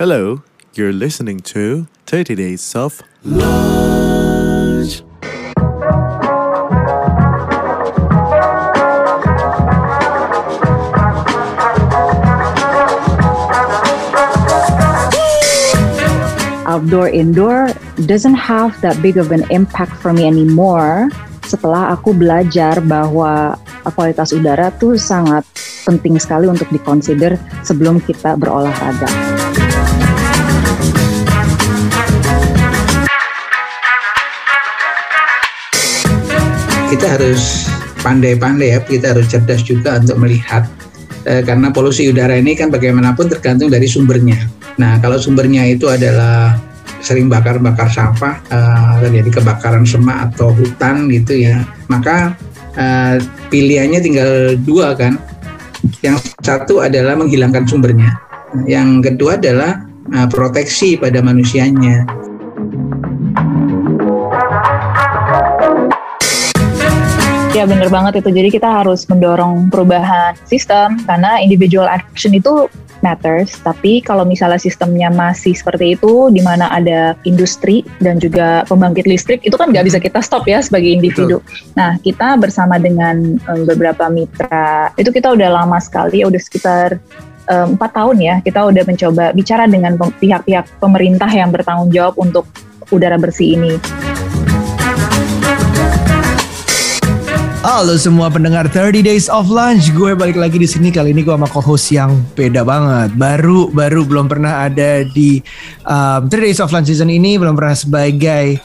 [0.00, 0.40] Hello,
[0.72, 5.04] you're listening to 30 Days of Lunch.
[16.64, 17.68] outdoor indoor
[18.08, 21.12] doesn't have that big of an impact for me anymore
[21.44, 23.52] setelah aku belajar bahwa
[23.92, 25.44] kualitas udara tuh sangat
[25.84, 29.39] penting sekali untuk dikonsider sebelum kita berolahraga.
[36.90, 37.70] Kita harus
[38.02, 40.66] pandai-pandai ya, kita harus cerdas juga untuk melihat
[41.22, 44.42] eh, karena polusi udara ini kan bagaimanapun tergantung dari sumbernya.
[44.74, 46.58] Nah, kalau sumbernya itu adalah
[47.00, 52.36] sering bakar-bakar sampah, uh, terjadi kebakaran semak atau hutan gitu ya, maka
[52.76, 53.16] uh,
[53.48, 55.16] pilihannya tinggal dua kan.
[56.04, 58.12] Yang satu adalah menghilangkan sumbernya,
[58.68, 59.80] yang kedua adalah
[60.28, 62.04] proteksi pada manusianya.
[67.60, 68.32] Ya bener banget itu.
[68.32, 72.72] Jadi kita harus mendorong perubahan sistem karena individual action itu
[73.04, 73.60] matters.
[73.60, 79.44] Tapi kalau misalnya sistemnya masih seperti itu, di mana ada industri dan juga pembangkit listrik,
[79.44, 81.44] itu kan nggak bisa kita stop ya sebagai individu.
[81.44, 81.76] Betul.
[81.76, 86.96] Nah, kita bersama dengan um, beberapa mitra, itu kita udah lama sekali, udah sekitar
[87.44, 92.48] empat um, tahun ya, kita udah mencoba bicara dengan pihak-pihak pemerintah yang bertanggung jawab untuk
[92.88, 93.76] udara bersih ini.
[97.60, 101.36] Halo semua pendengar 30 Days of Lunch, gue balik lagi di sini kali ini gue
[101.36, 103.12] sama co-host yang beda banget.
[103.20, 105.44] Baru baru belum pernah ada di
[105.84, 108.56] um, 30 Days of Lunch season ini, belum pernah sebagai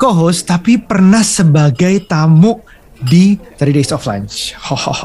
[0.00, 2.64] co-host, tapi pernah sebagai tamu
[3.04, 4.56] di 30 Days of Lunch.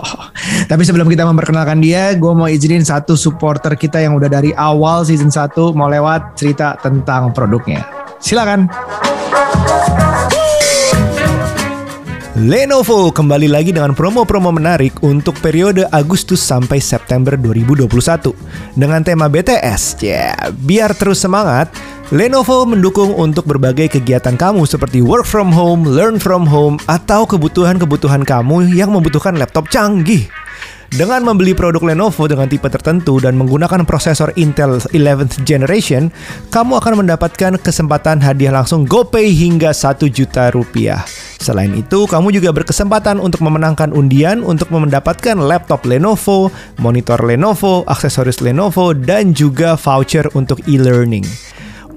[0.71, 5.03] Tapi sebelum kita memperkenalkan dia, gue mau izinin satu supporter kita yang udah dari awal
[5.03, 7.83] season 1 mau lewat cerita tentang produknya.
[8.23, 8.71] Silakan.
[12.39, 18.31] Lenovo kembali lagi dengan promo-promo menarik untuk periode Agustus sampai September 2021
[18.79, 19.99] dengan tema BTS.
[19.99, 21.67] Ya, yeah, biar terus semangat,
[22.15, 28.23] Lenovo mendukung untuk berbagai kegiatan kamu seperti work from home, learn from home, atau kebutuhan-kebutuhan
[28.23, 30.31] kamu yang membutuhkan laptop canggih.
[30.89, 36.09] Dengan membeli produk Lenovo dengan tipe tertentu dan menggunakan prosesor Intel 11th generation,
[36.49, 41.05] kamu akan mendapatkan kesempatan hadiah langsung GoPay hingga 1 juta rupiah.
[41.37, 46.49] Selain itu, kamu juga berkesempatan untuk memenangkan undian untuk mendapatkan laptop Lenovo,
[46.81, 51.23] monitor Lenovo, aksesoris Lenovo, dan juga voucher untuk e-learning.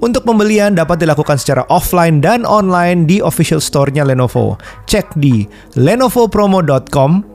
[0.05, 4.61] Untuk pembelian dapat dilakukan secara offline dan online di official store-nya Lenovo.
[4.85, 5.49] Cek di
[5.81, 7.32] lenovopromo.com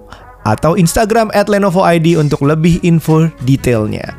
[0.49, 4.17] atau Instagram at Lenovo ID untuk lebih info detailnya.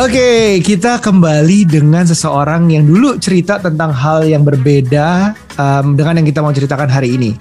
[0.00, 6.16] Oke, okay, kita kembali dengan seseorang yang dulu cerita tentang hal yang berbeda um, dengan
[6.16, 7.36] yang kita mau ceritakan hari ini.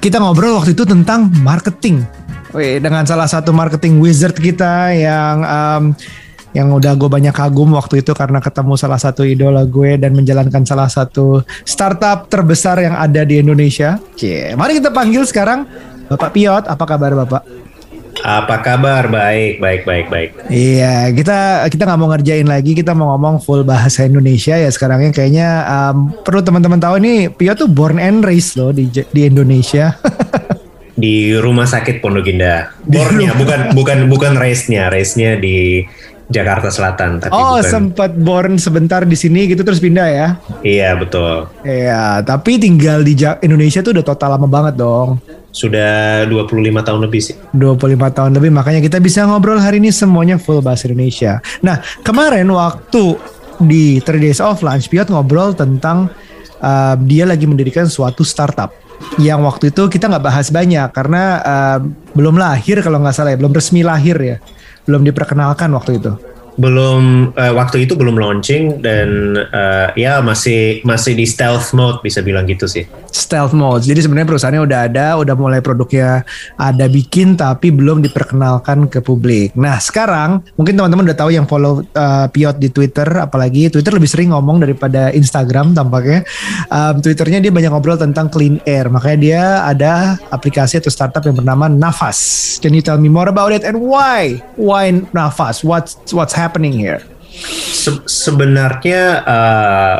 [0.00, 2.00] Kita ngobrol waktu itu tentang marketing.
[2.56, 5.82] Wih, dengan salah satu marketing wizard kita yang um,
[6.50, 10.66] yang udah gue banyak kagum waktu itu karena ketemu salah satu idola gue dan menjalankan
[10.66, 14.02] salah satu startup terbesar yang ada di Indonesia.
[14.18, 15.66] Cie, mari kita panggil sekarang
[16.10, 16.64] Bapak Piot.
[16.66, 17.42] Apa kabar Bapak?
[18.20, 19.08] Apa kabar?
[19.08, 20.30] Baik, baik, baik, baik.
[20.52, 25.14] Iya, kita kita nggak mau ngerjain lagi, kita mau ngomong full bahasa Indonesia ya sekarangnya.
[25.14, 29.96] Kayaknya um, perlu teman-teman tahu ini Pio tuh born and raised loh di di Indonesia.
[31.00, 32.76] di rumah sakit Pondok Indah.
[32.84, 35.88] Bornnya bukan bukan bukan race-nya, race-nya di
[36.30, 37.18] Jakarta Selatan.
[37.18, 37.66] Tapi oh, bukan...
[37.66, 40.28] sempat born sebentar di sini gitu terus pindah ya?
[40.62, 41.50] Iya betul.
[41.66, 45.18] Iya, tapi tinggal di Indonesia tuh udah total lama banget dong.
[45.50, 47.34] Sudah 25 tahun lebih sih.
[47.58, 51.42] 25 tahun lebih, makanya kita bisa ngobrol hari ini semuanya full bahasa Indonesia.
[51.66, 53.18] Nah, kemarin waktu
[53.58, 56.06] di 3 Days of Lunch, Piot ngobrol tentang
[56.62, 58.70] uh, dia lagi mendirikan suatu startup
[59.18, 61.78] yang waktu itu kita nggak bahas banyak karena uh,
[62.12, 64.36] belum lahir kalau nggak salah ya, belum resmi lahir ya
[64.88, 66.12] belum diperkenalkan waktu itu
[66.58, 72.24] belum uh, waktu itu belum launching dan uh, ya masih masih di stealth mode bisa
[72.24, 72.88] bilang gitu sih.
[73.10, 73.86] Stealth mode.
[73.86, 76.22] Jadi sebenarnya perusahaannya udah ada, udah mulai produknya
[76.58, 79.54] ada bikin tapi belum diperkenalkan ke publik.
[79.58, 84.10] Nah, sekarang mungkin teman-teman udah tahu yang follow uh, Piot di Twitter apalagi Twitter lebih
[84.10, 86.22] sering ngomong daripada Instagram tampaknya.
[86.70, 88.86] Um, Twitternya dia banyak ngobrol tentang clean air.
[88.86, 89.92] Makanya dia ada
[90.30, 92.58] aplikasi atau startup yang bernama Nafas.
[92.62, 94.38] Can you tell me more about it and why?
[94.54, 95.66] Why Nafas?
[95.66, 97.04] What's what's happening here?
[97.76, 99.98] Se sebenarnya uh,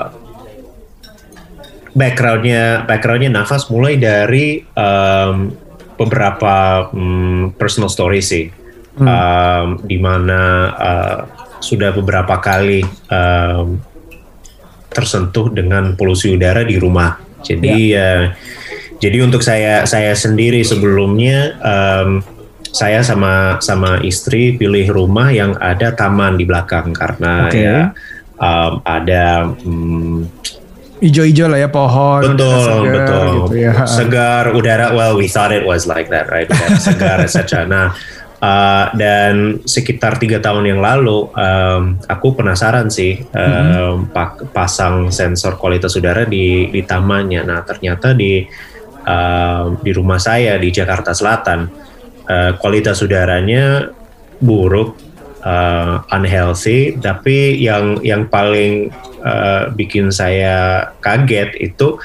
[1.93, 5.53] backgroundnya backgroundnya nafas mulai dari um,
[6.01, 8.49] beberapa um, personal story sih,
[8.97, 9.07] hmm.
[9.07, 10.41] um, di mana
[10.75, 11.19] uh,
[11.61, 12.81] sudah beberapa kali
[13.13, 13.77] um,
[14.91, 17.21] tersentuh dengan polusi udara di rumah.
[17.45, 18.01] Jadi ya.
[18.01, 18.25] uh,
[19.01, 22.21] jadi untuk saya saya sendiri sebelumnya um,
[22.71, 27.63] saya sama sama istri pilih rumah yang ada taman di belakang karena okay.
[27.67, 27.79] ya
[28.39, 30.27] um, ada um,
[31.01, 32.37] Ijo-ijo lah ya pohon.
[32.37, 33.25] Betul, segar, betul.
[33.33, 33.73] Gitu ya.
[33.97, 34.93] Segar udara.
[34.93, 36.45] Well, we thought it was like that, right?
[36.45, 37.65] Udara segar, etc.
[37.65, 37.97] Nah,
[38.45, 44.53] uh, dan sekitar tiga tahun yang lalu, um, aku penasaran sih um, mm-hmm.
[44.53, 47.49] pasang sensor kualitas udara di di tamannya.
[47.49, 48.45] Nah, ternyata di
[49.09, 51.65] uh, di rumah saya di Jakarta Selatan,
[52.31, 53.91] uh, kualitas udaranya
[54.39, 54.95] buruk
[55.43, 58.95] uh, unhealthy tapi yang yang paling
[59.27, 61.99] uh, bikin saya kaget itu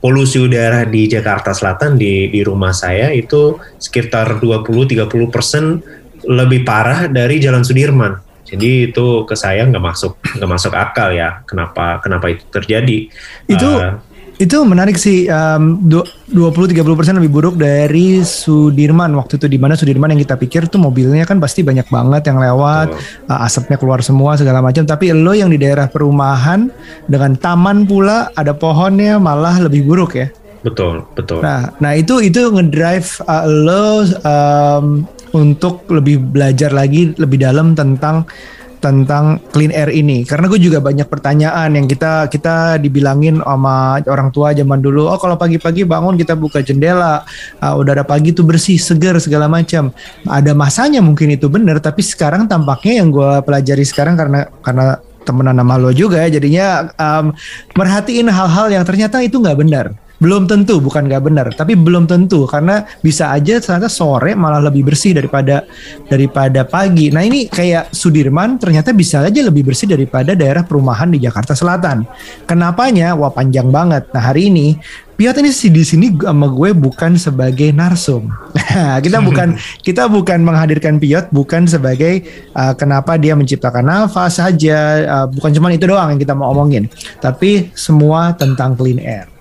[0.00, 5.82] polusi udara di Jakarta Selatan di di rumah saya itu sekitar 20-30 persen
[6.26, 8.18] lebih parah dari Jalan Sudirman.
[8.46, 13.10] Jadi itu ke saya nggak masuk nggak masuk akal ya kenapa kenapa itu terjadi.
[13.50, 13.98] Itu uh,
[14.36, 15.80] itu menarik sih um,
[16.28, 19.16] 20-30% lebih buruk dari Sudirman.
[19.16, 22.36] Waktu itu di mana Sudirman yang kita pikir tuh mobilnya kan pasti banyak banget yang
[22.36, 23.32] lewat oh.
[23.32, 24.84] uh, asapnya keluar semua segala macam.
[24.84, 26.68] Tapi lo yang di daerah perumahan
[27.08, 30.28] dengan taman pula ada pohonnya malah lebih buruk ya?
[30.60, 31.40] Betul betul.
[31.40, 38.28] Nah nah itu itu ngedrive uh, lo um, untuk lebih belajar lagi lebih dalam tentang
[38.88, 40.22] tentang clean air ini.
[40.22, 45.18] Karena gue juga banyak pertanyaan yang kita kita dibilangin sama orang tua zaman dulu oh
[45.18, 47.26] kalau pagi-pagi bangun kita buka jendela
[47.60, 49.90] uh, udara pagi tuh bersih segar segala macam.
[50.24, 55.58] Ada masanya mungkin itu benar tapi sekarang tampaknya yang gue pelajari sekarang karena karena temenan
[55.58, 57.34] sama lo juga ya jadinya um,
[57.74, 62.48] merhatiin hal-hal yang ternyata itu nggak benar belum tentu, bukan nggak benar, tapi belum tentu
[62.48, 65.68] karena bisa aja ternyata sore malah lebih bersih daripada
[66.08, 67.12] daripada pagi.
[67.12, 72.08] Nah ini kayak Sudirman ternyata bisa aja lebih bersih daripada daerah perumahan di Jakarta Selatan.
[72.48, 73.12] Kenapanya?
[73.12, 74.08] Wah panjang banget.
[74.16, 74.76] Nah hari ini
[75.16, 78.28] Piot ini sih di sini sama gue bukan sebagai narsum.
[79.04, 82.20] kita bukan kita bukan menghadirkan Piot bukan sebagai
[82.52, 84.76] uh, kenapa dia menciptakan nafas saja,
[85.08, 86.92] uh, bukan cuma itu doang yang kita mau omongin,
[87.24, 89.35] tapi semua tentang clean air.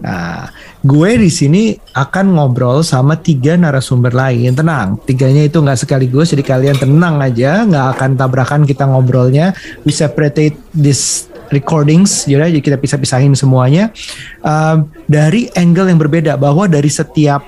[0.00, 0.48] Nah,
[0.80, 4.56] gue di sini akan ngobrol sama tiga narasumber lain.
[4.56, 9.52] Tenang, tiganya itu nggak sekaligus, jadi kalian tenang aja, nggak akan tabrakan kita ngobrolnya.
[9.84, 13.92] We separate this recordings, jadi kita pisah-pisahin semuanya
[14.40, 16.40] uh, dari angle yang berbeda.
[16.40, 17.44] Bahwa dari setiap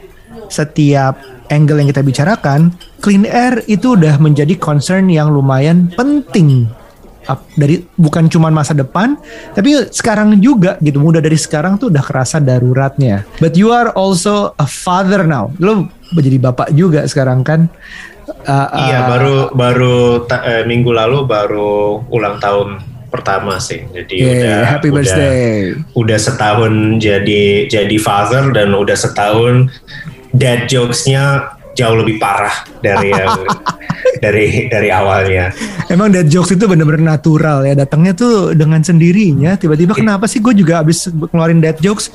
[0.52, 1.16] setiap
[1.48, 6.68] angle yang kita bicarakan, clean air itu udah menjadi concern yang lumayan penting
[7.54, 9.14] dari bukan cuma masa depan
[9.54, 10.98] tapi sekarang juga gitu.
[10.98, 13.26] Mudah dari sekarang tuh udah kerasa daruratnya.
[13.38, 15.54] But you are also a father now.
[15.62, 17.70] Lo menjadi bapak juga sekarang kan?
[18.46, 19.96] Uh, iya uh, baru baru
[20.30, 22.82] uh, minggu lalu baru ulang tahun
[23.12, 23.84] pertama sih.
[23.92, 25.76] Jadi yeah, udah happy birthday.
[25.76, 26.72] udah, udah setahun
[27.02, 29.68] jadi jadi father dan udah setahun
[30.32, 32.52] dad jokesnya jauh lebih parah
[32.84, 33.44] dari yang
[34.24, 35.50] dari dari awalnya.
[35.88, 37.74] Emang dead jokes itu benar-benar natural ya.
[37.76, 39.56] Datangnya tuh dengan sendirinya.
[39.56, 42.12] Tiba-tiba kenapa sih gue juga abis ngeluarin dead jokes?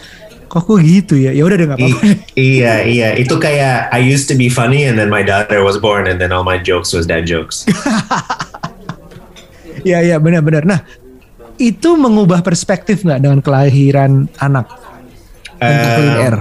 [0.47, 1.35] Kok gue gitu ya?
[1.35, 2.03] Ya udah deh nggak apa-apa
[2.39, 3.09] iya iya.
[3.19, 6.31] Itu kayak I used to be funny and then my daughter was born and then
[6.31, 7.65] all my jokes was dead jokes.
[9.87, 10.17] Iya iya.
[10.19, 10.83] Benar-benar nah
[11.55, 14.67] itu mengubah perspektif nggak dengan kelahiran anak?
[15.57, 16.35] Um, untuk clean air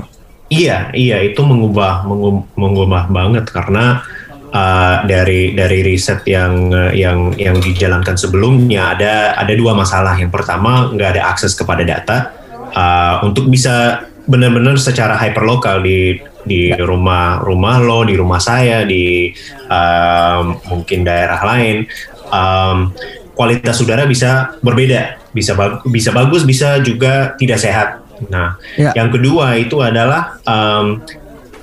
[0.46, 2.06] Iya, iya itu mengubah
[2.54, 3.98] mengubah banget karena
[4.54, 10.14] uh, dari dari riset yang yang yang dijalankan sebelumnya ada ada dua masalah.
[10.14, 12.30] Yang pertama nggak ada akses kepada data
[12.78, 19.34] uh, untuk bisa benar-benar secara hyperlokal di di rumah rumah lo, di rumah saya, di
[19.66, 21.90] uh, mungkin daerah lain.
[22.30, 22.94] Um,
[23.34, 25.58] kualitas udara bisa berbeda, bisa
[25.90, 28.92] bisa bagus, bisa juga tidak sehat Nah, ya.
[28.96, 31.02] yang kedua itu adalah um,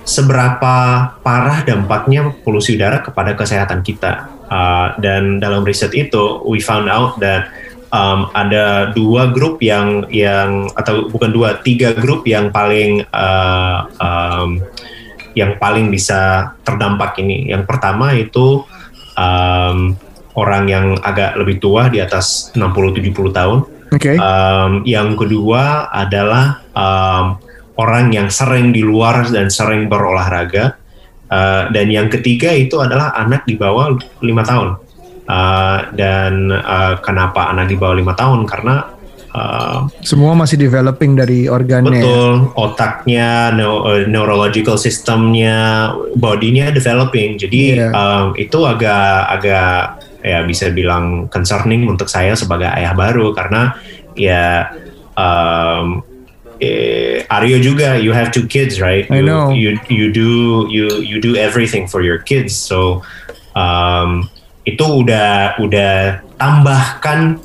[0.03, 0.75] seberapa
[1.23, 4.29] parah dampaknya polusi udara kepada kesehatan kita.
[4.53, 7.49] Uh, dan dalam riset itu, we found out that
[7.89, 14.61] um, ada dua grup yang yang atau bukan dua, tiga grup yang paling uh, um,
[15.33, 17.49] yang paling bisa terdampak ini.
[17.49, 18.61] Yang pertama itu
[19.17, 19.97] um,
[20.37, 23.59] orang yang agak lebih tua di atas 60-70 tahun
[23.93, 24.17] Okay.
[24.17, 27.37] Um, yang kedua adalah um,
[27.77, 30.81] orang yang sering di luar dan sering berolahraga.
[31.33, 34.69] Uh, dan yang ketiga itu adalah anak di bawah lima tahun.
[35.23, 38.45] Uh, dan uh, kenapa anak di bawah lima tahun?
[38.45, 38.85] Karena
[39.33, 42.01] uh, semua masih developing dari organnya.
[42.01, 47.37] Betul, otaknya, uh, neurological systemnya, bodinya developing.
[47.41, 47.93] Jadi yeah.
[47.93, 53.75] um, itu agak agak ya bisa bilang concerning untuk saya sebagai ayah baru karena
[54.15, 54.71] ya
[55.19, 55.99] um,
[56.63, 59.03] eh, Aryo juga you have two kids right?
[59.11, 59.51] You, I know.
[59.51, 62.55] you you do you you do everything for your kids.
[62.55, 63.03] So
[63.57, 64.31] um,
[64.63, 67.43] itu udah udah tambahkan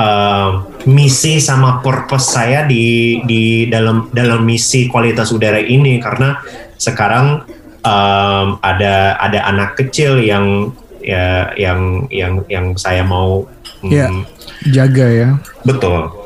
[0.00, 6.00] uh, misi sama purpose saya di di dalam dalam misi kualitas udara ini.
[6.00, 6.40] Karena
[6.80, 7.44] sekarang
[7.84, 10.72] um, ada ada anak kecil yang
[11.04, 13.44] ya yang yang yang saya mau
[13.84, 14.24] ya, hmm,
[14.72, 15.28] jaga ya.
[15.62, 16.24] betul.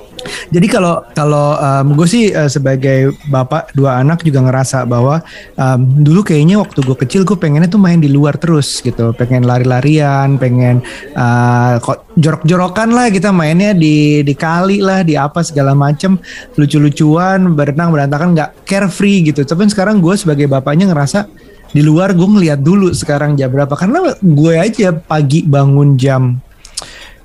[0.50, 5.22] Jadi kalau kalau um, gue sih uh, sebagai bapak dua anak juga ngerasa bahwa
[5.54, 9.46] um, dulu kayaknya waktu gue kecil gue pengennya tuh main di luar terus gitu, pengen
[9.46, 10.82] lari-larian, pengen
[11.14, 11.78] uh,
[12.18, 16.18] jorok-jorokan lah kita mainnya di di kali lah, di apa segala macem,
[16.58, 19.46] lucu-lucuan, berenang berantakan nggak carefree gitu.
[19.46, 21.30] Tapi sekarang gue sebagai bapaknya ngerasa
[21.72, 26.40] di luar gue ngeliat dulu sekarang jam berapa karena gue aja pagi bangun jam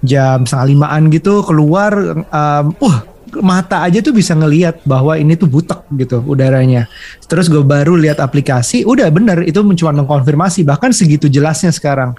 [0.03, 1.95] jam setengah limaan gitu keluar
[2.27, 2.97] um, uh
[3.41, 6.85] mata aja tuh bisa ngelihat bahwa ini tuh butek gitu udaranya.
[7.25, 12.13] Terus gue baru lihat aplikasi, udah bener itu cuma mengkonfirmasi bahkan segitu jelasnya sekarang.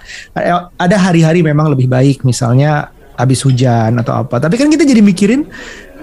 [0.75, 4.43] Ada hari-hari memang lebih baik misalnya habis hujan atau apa.
[4.43, 5.47] Tapi kan kita jadi mikirin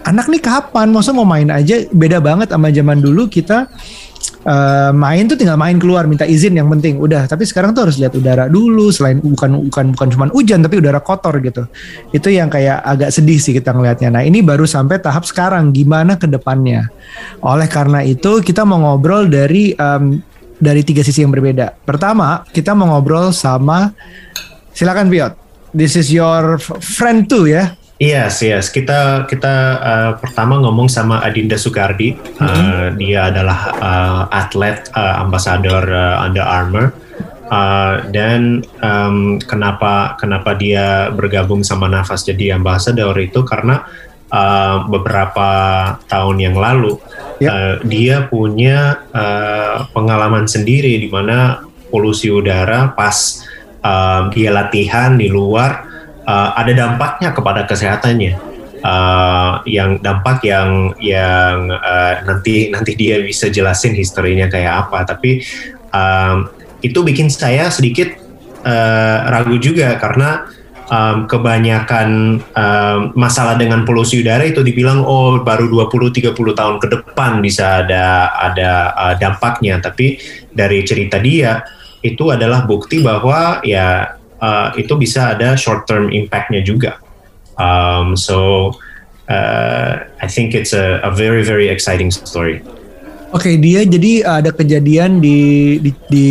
[0.08, 0.88] anak nih kapan?
[0.88, 3.68] Masa mau main aja beda banget sama zaman dulu kita
[4.46, 6.98] uh, main tuh tinggal main keluar minta izin yang penting.
[6.98, 10.78] Udah tapi sekarang tuh harus lihat udara dulu selain bukan bukan bukan cuma hujan tapi
[10.78, 11.66] udara kotor gitu.
[12.14, 16.18] Itu yang kayak agak sedih sih kita ngelihatnya nah ini baru sampai tahap sekarang gimana
[16.18, 16.88] ke depannya?
[17.42, 20.18] Oleh karena itu kita mau ngobrol dari um,
[20.62, 21.74] dari tiga sisi yang berbeda.
[21.82, 23.90] Pertama kita mau ngobrol sama
[24.70, 25.34] silakan Piot.
[25.72, 28.72] This is your friend too ya Yes, yes.
[28.72, 32.16] Kita kita uh, pertama ngomong sama Adinda Sukardi.
[32.40, 32.88] Uh, mm-hmm.
[32.98, 36.86] Dia adalah uh, atlet uh, ambasador uh, Under Armour.
[37.52, 43.84] Uh, dan um, kenapa kenapa dia bergabung sama Nafas jadi ambasador itu karena
[44.32, 45.50] uh, beberapa
[46.08, 46.96] tahun yang lalu
[47.36, 47.44] yep.
[47.44, 47.50] Ya.
[47.52, 51.60] uh, dia punya uh, pengalaman sendiri di mana
[51.92, 53.44] polusi udara pas
[53.84, 55.91] uh, dia latihan di luar
[56.26, 58.54] uh, ada dampaknya kepada kesehatannya.
[58.82, 65.06] Uh, yang dampak yang yang uh, nanti nanti dia bisa jelasin historinya kayak apa.
[65.06, 65.38] Tapi
[65.94, 66.50] um,
[66.82, 68.10] itu bikin saya sedikit
[68.66, 70.50] uh, ragu juga karena
[70.92, 76.86] um, kebanyakan um, masalah dengan polusi udara itu dibilang oh baru 20 30 tahun ke
[76.90, 80.20] depan bisa ada ada uh, dampaknya tapi
[80.52, 81.64] dari cerita dia
[82.02, 86.98] itu adalah bukti bahwa ya uh, itu bisa ada short term impactnya juga.
[87.56, 88.70] Um, so
[89.30, 92.60] uh, I think it's a, a very very exciting story.
[93.32, 96.28] Oke, okay, dia jadi ada kejadian di, di di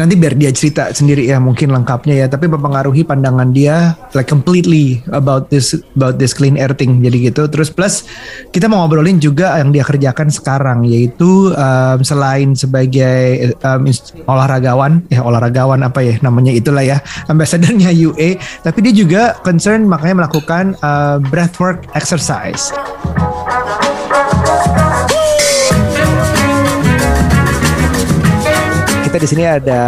[0.00, 2.26] nanti biar dia cerita sendiri ya mungkin lengkapnya ya.
[2.26, 7.04] Tapi mempengaruhi pandangan dia like completely about this about this clean air thing.
[7.04, 7.44] Jadi gitu.
[7.52, 8.08] Terus plus
[8.50, 13.84] kita mau ngobrolin juga yang dia kerjakan sekarang yaitu um, selain sebagai um,
[14.24, 20.24] olahragawan ya olahragawan apa ya namanya itulah ya ambassadornya UA tapi dia juga concern makanya
[20.24, 22.72] melakukan uh, breathwork exercise
[29.10, 29.82] kita di sini ada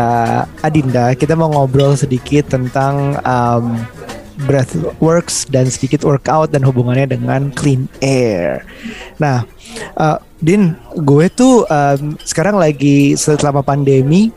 [0.66, 1.14] Adinda.
[1.14, 3.78] Kita mau ngobrol sedikit tentang um,
[4.50, 8.66] breathworks dan sedikit workout dan hubungannya dengan clean air.
[9.22, 9.46] Nah,
[9.94, 14.34] uh, Din, gue tuh um, sekarang lagi selama pandemi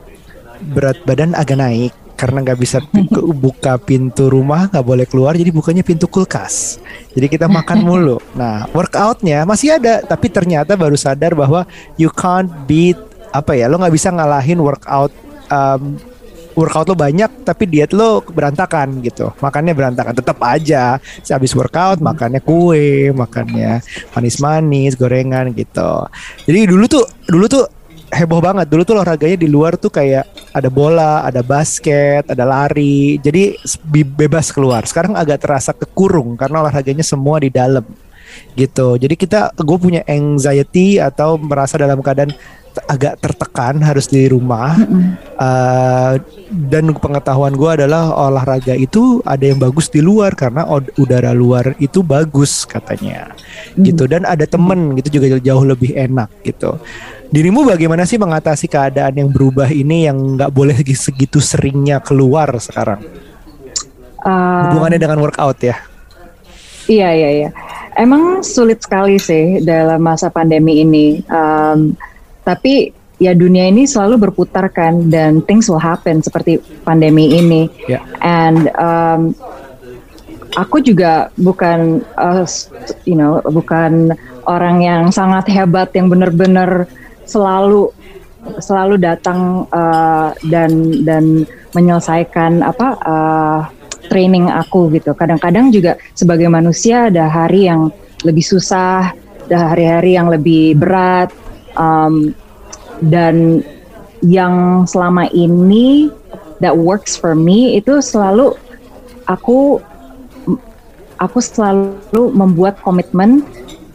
[0.69, 2.77] berat badan agak naik karena nggak bisa
[3.49, 6.79] buka pintu rumah nggak boleh keluar jadi bukannya pintu kulkas
[7.11, 11.67] jadi kita makan mulu nah workoutnya masih ada tapi ternyata baru sadar bahwa
[11.99, 12.95] you can't beat
[13.35, 15.11] apa ya lo nggak bisa ngalahin workout
[15.51, 15.99] um,
[16.55, 19.29] workout lo banyak tapi diet lo berantakan gitu.
[19.43, 20.97] Makannya berantakan tetap aja.
[21.27, 23.83] Habis workout makannya kue makannya
[24.15, 26.07] manis-manis gorengan gitu.
[26.47, 27.67] Jadi dulu tuh dulu tuh
[28.09, 28.71] heboh banget.
[28.71, 33.19] Dulu tuh olahraganya di luar tuh kayak ada bola ada basket ada lari.
[33.19, 33.59] Jadi
[34.15, 34.87] bebas keluar.
[34.87, 37.83] Sekarang agak terasa kekurung karena olahraganya semua di dalam
[38.55, 38.95] gitu.
[38.95, 42.31] Jadi kita gue punya anxiety atau merasa dalam keadaan
[42.87, 44.75] agak tertekan harus di rumah.
[44.75, 45.03] Mm -hmm.
[45.39, 46.13] uh,
[46.71, 50.67] dan pengetahuan gue adalah olahraga itu ada yang bagus di luar karena
[50.99, 53.31] udara luar itu bagus katanya.
[53.75, 53.83] Mm.
[53.87, 54.03] gitu.
[54.11, 56.75] Dan ada temen gitu juga jauh lebih enak gitu.
[57.31, 63.01] Dirimu bagaimana sih mengatasi keadaan yang berubah ini yang nggak boleh segitu seringnya keluar sekarang?
[64.25, 65.77] Uh, hubungannya dengan workout ya?
[66.85, 67.49] Iya iya iya
[67.95, 71.19] emang sulit sekali sih dalam masa pandemi ini.
[71.27, 71.95] Um,
[72.45, 77.71] tapi ya dunia ini selalu berputar kan dan things will happen seperti pandemi ini.
[77.87, 78.03] Yeah.
[78.19, 79.21] And um,
[80.55, 82.43] aku juga bukan uh,
[83.03, 84.15] you know bukan
[84.47, 86.87] orang yang sangat hebat yang benar-benar
[87.25, 87.91] selalu
[88.61, 93.59] selalu datang uh, dan dan menyelesaikan apa uh,
[94.07, 95.13] training aku gitu.
[95.13, 97.89] Kadang-kadang juga sebagai manusia ada hari yang
[98.23, 99.13] lebih susah,
[99.49, 101.29] ada hari-hari yang lebih berat.
[101.75, 102.31] Um,
[103.03, 103.59] dan
[104.23, 106.07] yang selama ini
[106.63, 108.55] that works for me itu selalu
[109.27, 109.83] aku
[111.19, 113.43] aku selalu membuat komitmen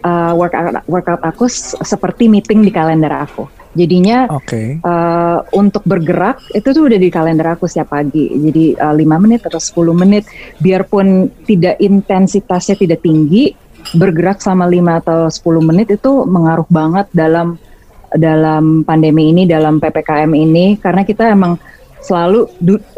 [0.04, 1.48] uh, workout workout aku
[1.82, 3.48] seperti meeting di kalender aku.
[3.70, 4.82] Jadinya okay.
[4.82, 8.26] uh, untuk bergerak itu tuh udah di kalender aku setiap pagi.
[8.26, 10.26] Jadi uh, 5 menit atau 10 menit
[10.58, 13.54] biarpun tidak intensitasnya tidak tinggi,
[13.94, 17.62] bergerak selama 5 atau 10 menit itu mengaruh banget dalam
[18.10, 21.54] dalam pandemi ini, dalam PPKM ini, karena kita emang
[22.02, 22.50] selalu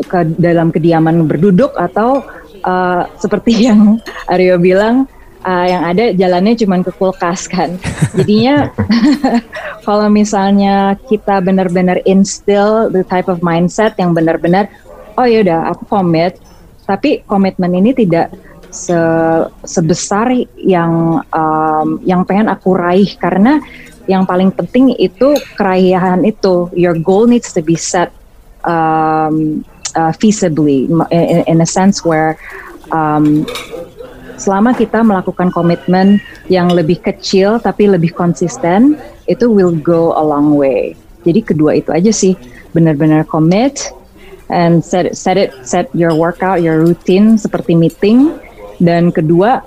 [0.08, 2.24] ke dalam kediaman berduduk atau
[2.64, 5.04] uh, seperti yang Aryo bilang,
[5.44, 7.76] uh, yang ada jalannya cuma ke kulkas kan.
[8.14, 8.70] Jadinya
[9.86, 14.70] kalau misalnya kita benar-benar instill the type of mindset yang benar-benar,
[15.18, 16.38] oh ya udah aku komit,
[16.86, 18.32] tapi komitmen ini tidak
[18.72, 18.96] se
[19.68, 23.60] sebesar yang um, yang pengen aku raih karena
[24.08, 28.08] yang paling penting itu kerayahan itu your goal needs to be set
[28.64, 29.60] um,
[29.94, 32.40] uh, feasibly in, in a sense where
[32.90, 33.44] um,
[34.42, 36.18] selama kita melakukan komitmen
[36.50, 38.98] yang lebih kecil tapi lebih konsisten
[39.30, 42.34] itu will go a long way jadi kedua itu aja sih
[42.74, 43.94] benar-benar commit
[44.50, 48.34] and set set it set your workout your routine seperti meeting
[48.82, 49.62] dan kedua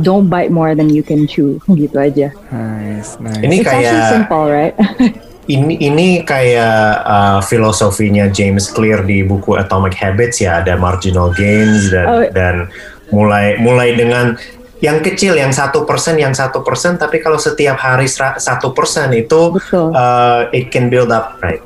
[0.00, 2.28] don't bite more than you can chew gitu aja.
[2.52, 3.40] Nice, nice.
[3.40, 4.74] Ini It's kayak simple, right?
[5.54, 11.88] ini ini kayak uh, filosofinya James Clear di buku Atomic Habits ya ada marginal gains
[11.88, 12.22] dan Oh.
[12.28, 12.68] dan
[13.10, 14.36] mulai mulai dengan
[14.78, 18.06] yang kecil yang satu persen yang satu persen tapi kalau setiap hari
[18.38, 19.90] satu persen itu Betul.
[19.90, 21.64] uh, it can build up right.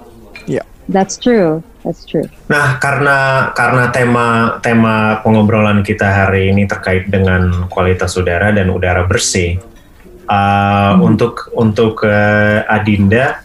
[0.91, 1.63] That's true.
[1.83, 2.27] That's true.
[2.51, 9.07] Nah, karena karena tema tema pengobrolan kita hari ini terkait dengan kualitas udara dan udara
[9.07, 9.59] bersih,
[10.27, 13.43] uh, untuk untuk uh, Adinda,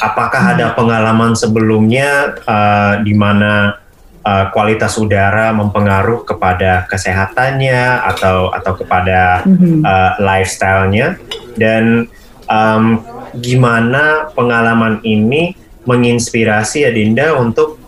[0.00, 3.76] apakah ada pengalaman sebelumnya uh, di mana
[4.24, 9.84] uh, kualitas udara mempengaruh kepada kesehatannya atau atau kepada Mhm.
[9.84, 11.16] uh, lifestyle-nya
[11.56, 12.08] dan
[12.50, 13.04] um,
[13.38, 15.54] gimana pengalaman ini
[15.86, 17.80] menginspirasi Adinda untuk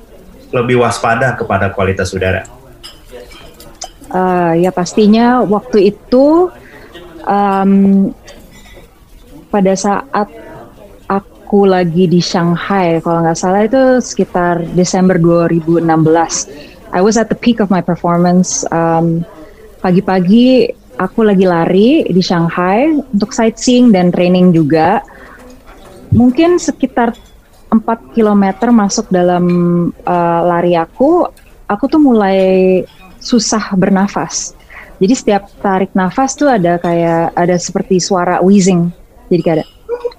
[0.52, 2.44] lebih waspada kepada kualitas udara.
[4.12, 6.52] Uh, ya pastinya waktu itu
[7.24, 8.12] um,
[9.48, 10.28] pada saat
[11.52, 15.84] aku lagi di Shanghai, kalau nggak salah itu sekitar Desember 2016.
[16.96, 18.64] I was at the peak of my performance.
[18.72, 19.20] Um,
[19.84, 25.04] pagi-pagi aku lagi lari di Shanghai untuk sightseeing dan training juga.
[26.16, 27.12] Mungkin sekitar
[27.68, 27.84] 4
[28.16, 29.44] km masuk dalam
[30.08, 31.28] uh, lari aku,
[31.68, 32.80] aku tuh mulai
[33.20, 34.56] susah bernafas.
[35.04, 38.88] Jadi setiap tarik nafas tuh ada kayak ada seperti suara wheezing.
[39.28, 39.71] Jadi kayak ada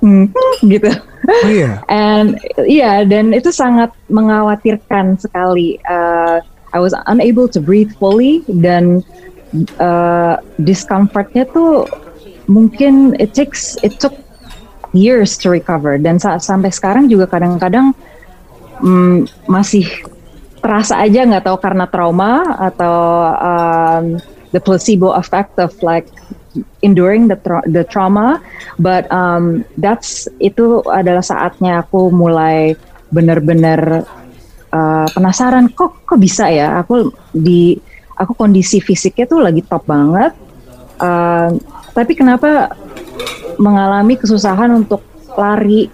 [0.03, 0.27] "Hmm,"
[0.67, 0.91] gitu.
[1.23, 1.79] Oh iya.
[1.87, 2.35] And
[2.67, 5.79] iya dan itu sangat mengkhawatirkan sekali.
[5.87, 6.43] Uh,
[6.75, 9.05] I was unable to breathe fully dan
[9.79, 11.87] uh, discomfortnya tuh
[12.51, 14.13] mungkin it takes it took
[14.91, 17.95] years to recover dan sa sampai sekarang juga kadang-kadang
[18.81, 19.87] mm, masih
[20.59, 22.97] terasa aja nggak tahu karena trauma atau
[23.37, 24.05] um,
[24.55, 26.07] the placebo effect of like
[26.85, 28.37] enduring the tra the trauma
[28.77, 32.77] but um, that's itu adalah saatnya aku mulai
[33.09, 34.05] benar-benar
[34.73, 37.77] uh, penasaran kok kok bisa ya aku di
[38.13, 40.33] aku kondisi fisiknya tuh lagi top banget
[41.01, 41.49] uh,
[41.93, 42.73] tapi kenapa
[43.57, 45.01] mengalami kesusahan untuk
[45.37, 45.89] lari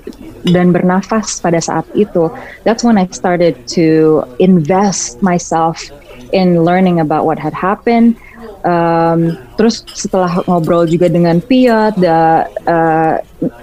[0.48, 2.32] dan bernafas pada saat itu.
[2.63, 5.80] That's when I started to invest myself
[6.32, 8.15] in learning about what had happened.
[8.60, 12.43] Um, terus setelah ngobrol juga dengan Piot, uh,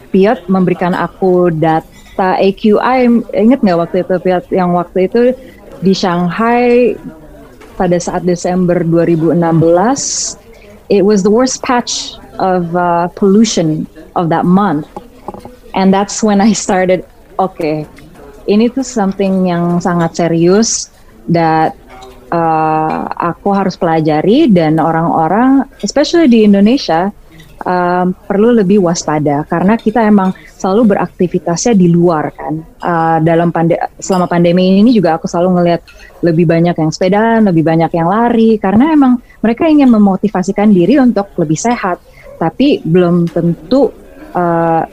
[0.09, 3.29] Piot memberikan aku data AQI.
[3.37, 5.23] Ingat nggak waktu itu Piot yang waktu itu
[5.85, 6.97] di Shanghai
[7.77, 9.37] pada saat Desember 2016,
[10.89, 13.85] it was the worst patch of uh, pollution
[14.17, 14.89] of that month.
[15.77, 17.05] And that's when I started,
[17.37, 17.85] okay,
[18.49, 20.89] ini tuh something yang sangat serius
[21.29, 21.77] that
[22.31, 27.11] uh, aku harus pelajari dan orang-orang, especially di Indonesia,
[27.63, 29.47] um, perlu lebih waspada.
[29.47, 32.55] Karena kita emang selalu beraktivitasnya di luar kan.
[32.83, 35.83] Uh, dalam pande selama pandemi ini juga aku selalu ngelihat
[36.25, 38.59] lebih banyak yang sepeda, lebih banyak yang lari.
[38.59, 42.03] Karena emang mereka ingin memotivasikan diri untuk lebih sehat,
[42.41, 43.91] tapi belum tentu
[44.35, 44.85] uh,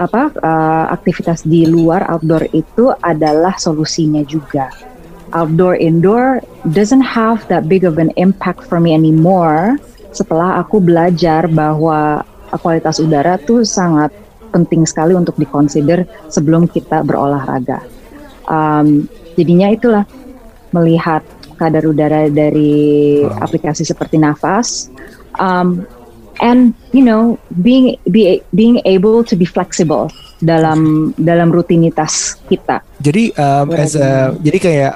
[0.00, 4.72] apa uh, aktivitas di luar outdoor itu adalah solusinya juga
[5.32, 9.78] outdoor indoor doesn't have that big of an impact for me anymore
[10.10, 12.26] setelah aku belajar bahwa
[12.58, 14.10] kualitas udara tuh sangat
[14.50, 17.86] penting sekali untuk dikonsider sebelum kita berolahraga.
[18.50, 19.06] Um,
[19.38, 20.04] jadinya itulah
[20.74, 21.22] melihat
[21.54, 24.90] kadar udara dari aplikasi seperti nafas,
[25.38, 25.86] um,
[26.42, 30.10] and you know being be, being able to be flexible
[30.42, 32.82] dalam dalam rutinitas kita.
[32.98, 34.94] Jadi um, as a, jadi kayak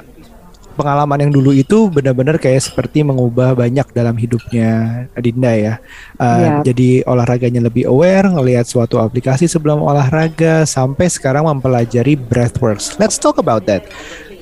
[0.75, 5.73] pengalaman yang dulu itu benar-benar kayak seperti mengubah banyak dalam hidupnya Adinda ya.
[6.19, 6.59] Uh, yeah.
[6.67, 12.99] Jadi olahraganya lebih aware, ngelihat suatu aplikasi sebelum olahraga sampai sekarang mempelajari breathworks.
[12.99, 13.87] Let's talk about that.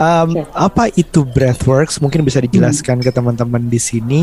[0.01, 0.49] Um, sure.
[0.57, 2.01] Apa itu breathworks?
[2.01, 3.05] Mungkin bisa dijelaskan hmm.
[3.05, 4.21] ke teman-teman di sini.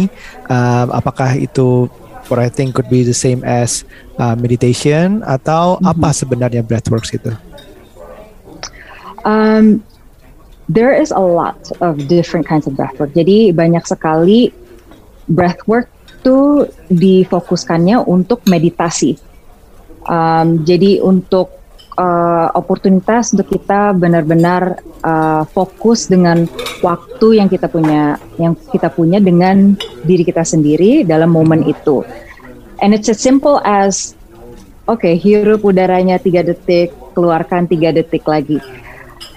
[0.51, 1.87] Um, apakah itu
[2.27, 3.87] what I think could be the same as
[4.19, 5.87] uh, meditation atau hmm.
[5.87, 7.31] apa sebenarnya breathworks itu?
[9.23, 9.85] Um,
[10.71, 13.11] there is a lot of different kinds of breathwork.
[13.19, 14.55] Jadi banyak sekali
[15.27, 19.19] breathwork itu difokuskannya untuk meditasi.
[20.07, 21.61] Um, jadi untuk
[21.99, 26.47] uh, oportunitas untuk kita benar-benar uh, fokus dengan
[26.85, 29.75] waktu yang kita punya, yang kita punya dengan
[30.07, 32.05] diri kita sendiri dalam momen itu.
[32.81, 34.17] And it's as simple as,
[34.89, 38.61] oke, okay, hirup udaranya tiga detik, keluarkan tiga detik lagi.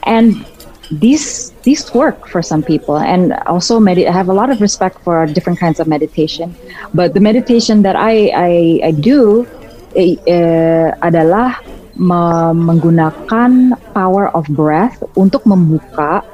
[0.03, 0.43] And
[0.91, 2.97] these these work for some people.
[2.97, 6.55] And also med- I have a lot of respect for different kinds of meditation.
[6.93, 8.51] But the meditation that I I,
[8.83, 9.47] I do
[9.95, 11.61] eh, eh, adalah
[11.95, 16.25] me- menggunakan power of breath untuk membuka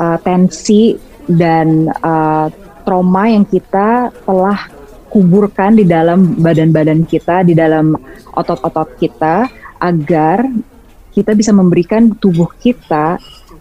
[0.00, 0.96] uh, tensi
[1.28, 2.48] dan uh,
[2.88, 4.58] trauma yang kita telah
[5.12, 7.96] kuburkan di dalam badan-badan kita di dalam
[8.32, 9.48] otot-otot kita
[9.80, 10.44] agar
[11.12, 13.16] kita bisa memberikan tubuh kita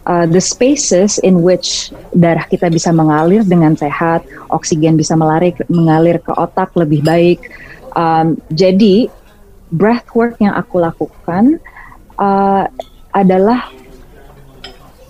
[0.07, 6.23] uh, the spaces in which darah kita bisa mengalir dengan sehat, oksigen bisa melarik, mengalir
[6.23, 7.43] ke otak lebih baik.
[7.93, 9.11] Um, jadi
[9.69, 11.59] breathwork yang aku lakukan
[12.15, 12.65] uh,
[13.11, 13.67] adalah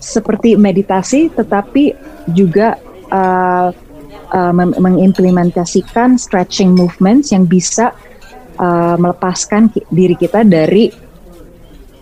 [0.02, 1.94] seperti meditasi, tetapi
[2.34, 2.78] juga
[3.12, 3.70] uh,
[4.34, 7.94] uh, mengimplementasikan stretching movements yang bisa
[8.58, 10.90] uh, melepaskan diri kita dari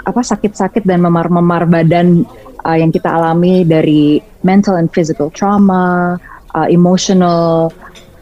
[0.07, 2.23] apa sakit-sakit dan memar-memar badan
[2.67, 6.19] uh, yang kita alami dari mental and physical trauma,
[6.59, 7.71] uh, emotional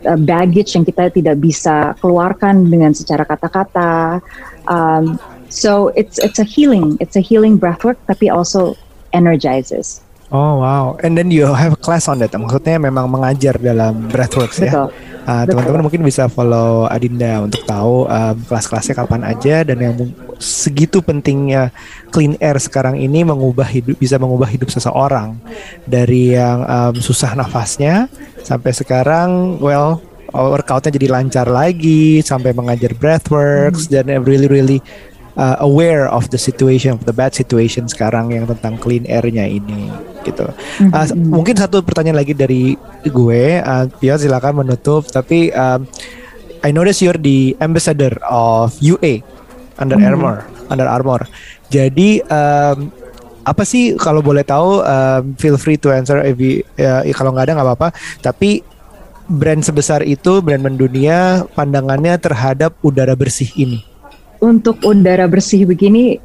[0.05, 4.21] uh, baggage yang kita tidak bisa keluarkan dengan secara kata-kata.
[4.69, 5.17] Um,
[5.49, 8.77] so it's it's a healing, it's a healing breathwork, tapi also
[9.17, 10.04] energizes.
[10.35, 12.35] Oh wow, and then you have a class on that.
[12.35, 14.91] Maksudnya memang mengajar dalam breathworks ya.
[15.25, 19.95] Uh, teman-teman mungkin bisa follow Adinda untuk tahu um, kelas-kelasnya kapan aja dan yang
[20.43, 21.71] segitu pentingnya
[22.11, 25.39] clean air sekarang ini mengubah hidup bisa mengubah hidup seseorang
[25.87, 28.11] dari yang um, susah nafasnya
[28.43, 30.03] sampai sekarang well
[30.35, 33.93] workoutnya jadi lancar lagi sampai mengajar breathworks hmm.
[33.95, 34.83] dan really really
[35.37, 39.91] uh, aware of the situation of the bad situation sekarang yang tentang clean airnya ini
[40.25, 40.49] gitu.
[40.81, 45.07] Uh, mungkin satu pertanyaan lagi dari gue, uh, Pio silakan menutup.
[45.11, 45.85] Tapi um,
[46.65, 49.21] I notice you're the ambassador of UA
[49.77, 50.11] Under mm-hmm.
[50.17, 50.37] Armour,
[50.73, 51.29] Under Armour.
[51.69, 52.89] Jadi um,
[53.45, 57.51] apa sih kalau boleh tahu um, feel free to answer if you, uh, kalau nggak
[57.51, 57.89] ada nggak apa-apa.
[58.25, 58.65] Tapi
[59.29, 63.94] brand sebesar itu, brand mendunia, pandangannya terhadap udara bersih ini
[64.45, 66.21] untuk udara bersih begini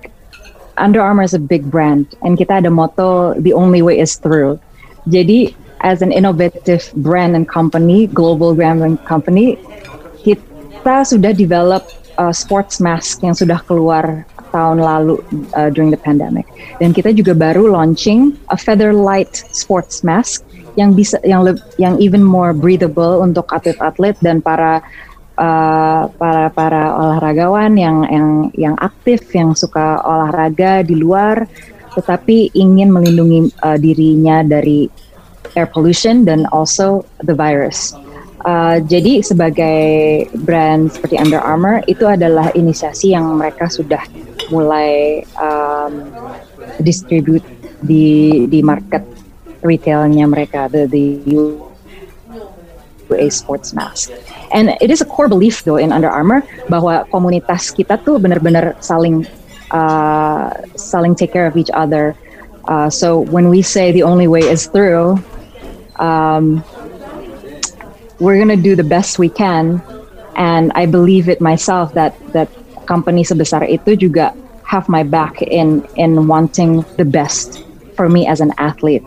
[0.76, 4.60] Under Armour is a big brand and kita ada motto the only way is through.
[5.08, 9.60] Jadi as an innovative brand and company, global brand and company,
[10.24, 11.88] kita sudah develop
[12.20, 14.24] uh, sports mask yang sudah keluar
[14.56, 15.20] tahun lalu
[15.56, 16.48] uh, during the pandemic.
[16.80, 20.44] Dan kita juga baru launching a feather light sports mask
[20.80, 21.44] yang bisa yang
[21.76, 24.80] yang even more breathable untuk atlet-atlet dan para
[25.40, 31.48] uh, para para olahragawan yang yang yang aktif yang suka olahraga di luar
[31.96, 34.86] tetapi ingin melindungi uh, dirinya dari
[35.58, 37.98] air pollution dan also the virus.
[38.48, 44.00] Uh, jadi sebagai brand seperti Under Armour itu adalah inisiasi yang mereka sudah
[44.48, 46.08] mulai um,
[46.80, 47.44] distribute
[47.84, 49.04] di di market
[49.60, 51.20] retailnya mereka, the the
[53.10, 54.12] UA Sports Mask.
[54.52, 58.78] And it is a core belief though in Under Armour bahwa komunitas kita tuh benar-benar
[58.80, 59.26] saling
[59.72, 62.16] uh, saling take care of each other.
[62.70, 65.18] Uh, so when we say the only way is through,
[65.98, 66.64] um,
[68.20, 69.82] we're gonna do the best we can,
[70.36, 72.50] and I believe it myself that that
[72.86, 74.34] company sebesar itu juga
[74.66, 77.66] have my back in in wanting the best
[77.98, 79.02] for me as an athlete.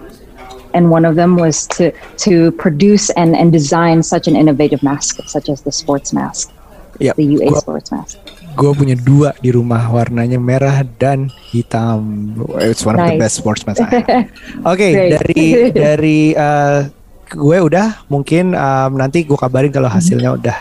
[0.73, 1.93] And one of them was to
[2.25, 6.49] to produce and, and design such an innovative mask, such as the sports mask,
[6.97, 7.15] Yep.
[7.17, 8.17] the UA Gua- sports mask.
[8.53, 12.37] Gue punya dua di rumah warnanya merah dan hitam.
[12.61, 13.21] It's one of the Nice.
[13.25, 13.81] best sports mask.
[14.69, 15.11] Oke, Great.
[15.17, 16.85] dari dari uh,
[17.29, 20.57] gue udah mungkin um, nanti gue kabarin kalau hasilnya udah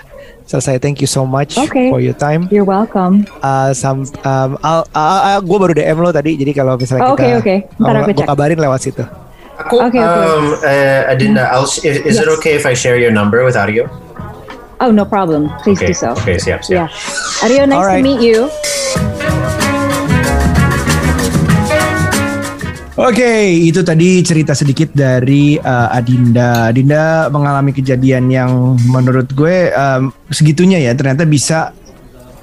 [0.48, 0.80] selesai.
[0.80, 1.92] Thank you so much Okay.
[1.92, 2.48] for your time.
[2.48, 3.28] You're welcome.
[3.44, 3.76] Uh,
[4.24, 7.44] um, I'll- uh, uh, gue baru DM lo tadi, jadi kalau misalnya Oh, kita, oke,
[7.44, 7.56] oke.
[7.76, 8.28] Ntar aku gue cek.
[8.32, 9.04] kabarin lewat situ.
[9.62, 10.26] Aku, Okay, okay.
[10.26, 12.38] um, uh, Adinda, I'll, is, is it Yes.
[12.40, 13.86] okay if I share your number with Aryo?
[14.82, 15.54] Oh, no problem.
[15.62, 16.18] Please Okay, do so.
[16.18, 16.90] okay, siap, siap.
[16.90, 17.46] Yeah.
[17.46, 18.02] Aryo, nice Alright.
[18.02, 18.50] to meet you.
[23.02, 26.70] Oke, itu tadi cerita sedikit dari uh, Adinda.
[26.70, 31.74] Adinda mengalami kejadian yang menurut gue um, segitunya ya, ternyata bisa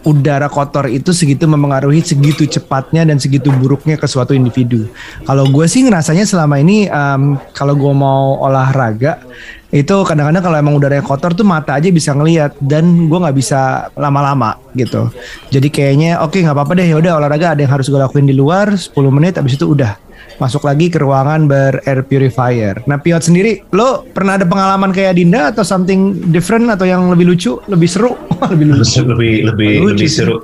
[0.08, 4.88] udara kotor itu segitu mempengaruhi segitu cepatnya dan segitu buruknya ke suatu individu.
[5.28, 9.20] Kalau gue sih ngerasanya selama ini um, kalau gue mau olahraga
[9.68, 13.92] itu kadang-kadang kalau emang udaranya kotor tuh mata aja bisa ngelihat dan gue nggak bisa
[14.00, 15.12] lama-lama gitu.
[15.52, 18.32] Jadi kayaknya oke nggak apa-apa deh ya udah olahraga ada yang harus gue lakuin di
[18.32, 22.76] luar 10 menit habis itu udah masuk lagi ke ruangan ber air purifier.
[22.84, 27.32] Nah, Piot sendiri, lo pernah ada pengalaman kayak Dinda atau something different atau yang lebih
[27.32, 28.12] lucu, lebih seru,
[28.52, 29.00] lebih lucu?
[29.02, 30.22] lebih lebih Lucu lebih sih.
[30.22, 30.38] seru.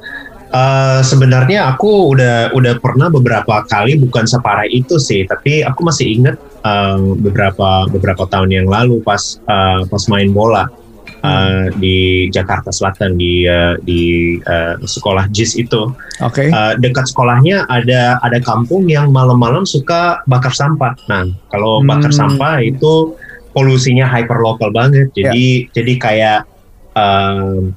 [0.55, 6.07] Uh, sebenarnya aku udah udah pernah beberapa kali bukan separah itu sih, tapi aku masih
[6.14, 10.70] ingat um, beberapa beberapa tahun yang lalu pas uh, pas main bola
[11.25, 16.53] uh, di Jakarta Selatan di uh, di uh, sekolah JIS itu Oke.
[16.53, 20.95] Uh, dekat sekolahnya ada ada kampung yang malam-malam suka bakar sampah.
[21.09, 22.37] Nah, kalau bakar Hmm.
[22.37, 23.17] sampah itu
[23.57, 25.11] polusinya hyper lokal banget.
[25.17, 26.41] Jadi jadi kayak
[26.95, 27.73] um,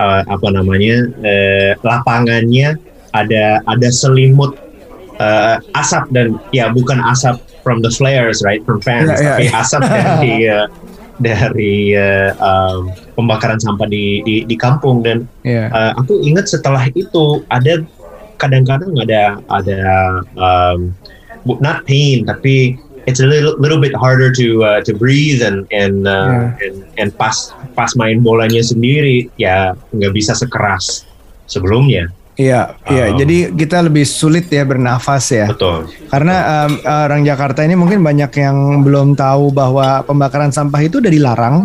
[0.00, 2.80] uh, apa namanya uh, lapangannya
[3.14, 4.56] ada ada selimut
[5.20, 9.44] uh, asap dan ya bukan asap from the flares right from fans Iya, iya, tapi
[9.48, 9.52] iya.
[9.62, 10.66] asap dari uh,
[11.18, 15.00] dari uh, um, pembakaran sampah di di, di kampung.
[15.00, 15.70] Dan Iya.
[15.70, 17.82] Uh, aku ingat setelah itu ada
[18.36, 19.80] kadang-kadang ada ada
[20.36, 20.92] um,
[21.46, 22.76] not pain tapi
[23.06, 27.08] it's a little little bit harder to uh, to breathe and and, uh, and and
[27.16, 31.06] pas pas main bolanya sendiri ya nggak bisa sekeras
[31.46, 33.04] sebelumnya Iya, iya.
[33.12, 35.48] Um, Jadi kita lebih sulit ya bernafas ya.
[35.48, 41.00] betul Karena em, orang Jakarta ini mungkin banyak yang belum tahu bahwa pembakaran sampah itu
[41.00, 41.64] udah dilarang.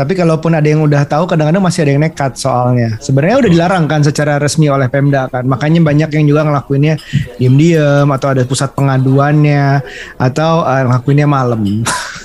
[0.00, 2.96] Tapi kalaupun ada yang udah tahu, kadang-kadang masih ada yang nekat soalnya.
[3.04, 5.44] Sebenarnya udah dilarang kan secara resmi oleh Pemda kan.
[5.44, 6.96] Makanya banyak yang juga ngelakuinnya
[7.36, 9.84] diem-diem atau ada pusat pengaduannya
[10.16, 11.60] atau eh, ngelakuinnya malam.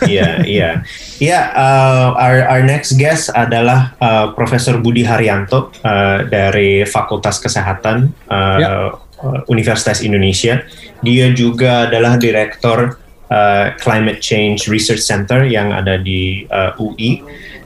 [0.04, 0.84] Iya, iya,
[1.24, 1.56] iya.
[1.56, 8.60] uh, our our next guest adalah uh, Profesor Budi Haryanto uh, dari Fakultas Kesehatan uh,
[8.60, 8.68] Ya.
[9.24, 10.68] uh, Universitas Indonesia.
[11.00, 13.00] Dia juga adalah Direktur
[13.32, 17.24] uh, Climate Change Research Center yang ada di uh, UI.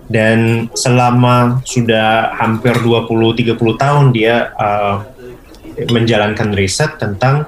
[0.10, 5.06] Dan selama sudah hampir 20-30 tahun dia uh,
[5.88, 7.46] menjalankan riset tentang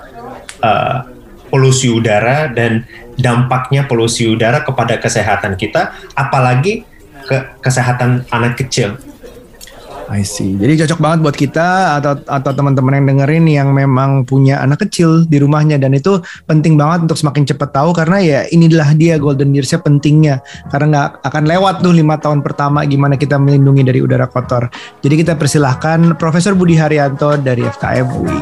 [0.62, 1.04] uh,
[1.50, 2.86] polusi udara dan
[3.18, 6.88] dampaknya polusi udara kepada kesehatan kita, apalagi
[7.28, 8.96] ke kesehatan anak kecil.
[10.12, 10.60] I see.
[10.60, 15.24] Jadi cocok banget buat kita atau atau teman-teman yang dengerin yang memang punya anak kecil
[15.24, 19.56] di rumahnya dan itu penting banget untuk semakin cepat tahu karena ya inilah dia golden
[19.56, 24.28] yearsnya pentingnya karena nggak akan lewat tuh lima tahun pertama gimana kita melindungi dari udara
[24.28, 24.68] kotor.
[25.00, 28.40] Jadi kita persilahkan Profesor Budi Haryanto dari FKM UI.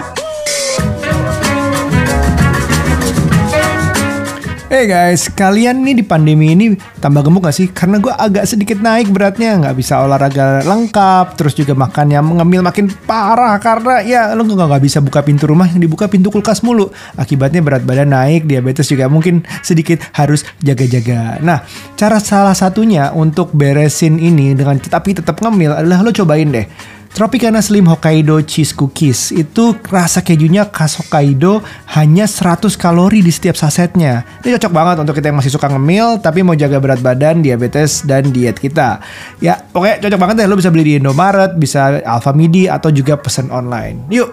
[4.69, 7.73] Hey guys, kalian nih di pandemi ini tambah gemuk gak sih?
[7.73, 12.85] Karena gue agak sedikit naik beratnya, nggak bisa olahraga lengkap, terus juga makannya mengemil makin
[13.09, 16.93] parah karena ya lo nggak nggak bisa buka pintu rumah yang dibuka pintu kulkas mulu.
[17.17, 21.41] Akibatnya berat badan naik, diabetes juga mungkin sedikit harus jaga-jaga.
[21.41, 21.65] Nah,
[21.97, 26.69] cara salah satunya untuk beresin ini dengan tetapi tetap ngemil adalah lo cobain deh.
[27.09, 31.65] Tropicana Slim Hokkaido Cheese Cookies itu rasa kejunya khas Hokkaido
[31.97, 34.21] hanya 100 kalori di setiap sasetnya.
[34.45, 38.05] Ini cocok banget untuk kita yang masih suka ngemil tapi mau jaga berat badan, diabetes
[38.05, 39.01] dan diet kita.
[39.41, 43.49] Ya, oke cocok banget deh lo bisa beli di Indomaret, bisa Alfamidi atau juga pesan
[43.49, 44.05] online.
[44.13, 44.29] Yuk.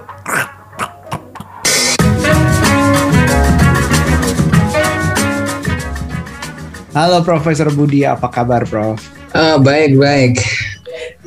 [6.92, 9.00] Halo Profesor Budi, apa kabar Prof?
[9.32, 10.40] Uh, baik baik.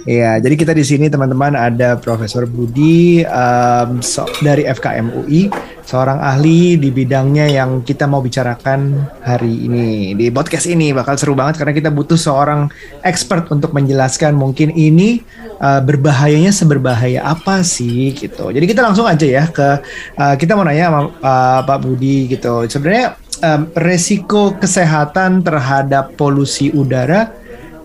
[0.09, 5.53] Iya, jadi kita di sini teman-teman ada Profesor Budi um, so, dari FKM UI,
[5.85, 11.37] seorang ahli di bidangnya yang kita mau bicarakan hari ini di podcast ini bakal seru
[11.37, 12.73] banget karena kita butuh seorang
[13.05, 15.21] expert untuk menjelaskan mungkin ini
[15.61, 18.49] uh, berbahayanya seberbahaya apa sih gitu.
[18.49, 19.77] Jadi kita langsung aja ya ke
[20.17, 22.65] uh, kita mau nanya sama uh, Pak Budi gitu.
[22.65, 23.13] Sebenarnya
[23.45, 27.29] um, resiko kesehatan terhadap polusi udara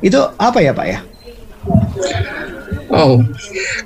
[0.01, 1.05] itu apa ya Pak ya?
[2.95, 3.25] Oh,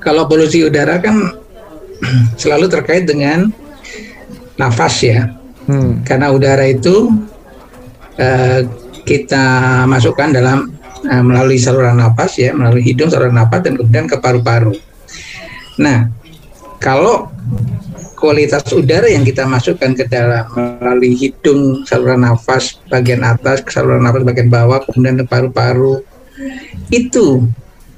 [0.02, 1.32] kalau polusi udara kan
[2.40, 3.48] selalu terkait dengan
[4.60, 5.32] nafas ya.
[5.68, 6.00] Hmm.
[6.04, 7.12] Karena udara itu
[8.18, 8.60] uh,
[9.04, 9.44] kita
[9.88, 10.72] masukkan dalam
[11.08, 14.76] uh, melalui saluran nafas ya, melalui hidung saluran nafas dan kemudian ke paru-paru.
[15.78, 16.10] Nah,
[16.82, 17.30] kalau
[18.18, 20.50] kualitas udara yang kita masukkan ke dalam
[20.82, 26.02] melalui hidung saluran nafas bagian atas ke saluran nafas bagian bawah kemudian ke paru-paru
[26.90, 27.46] itu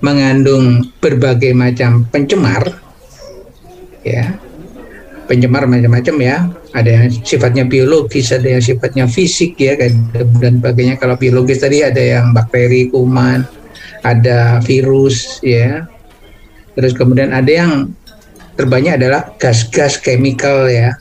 [0.00, 2.80] mengandung berbagai macam pencemar
[4.04, 4.36] ya.
[5.28, 6.36] Pencemar macam-macam ya.
[6.74, 10.10] Ada yang sifatnya biologis ada yang sifatnya fisik ya dan
[10.58, 10.98] sebagainya.
[10.98, 13.46] Kalau biologis tadi ada yang bakteri kuman
[14.02, 15.86] ada virus ya.
[16.74, 17.92] Terus kemudian ada yang
[18.56, 20.96] terbanyak adalah gas-gas chemical ya.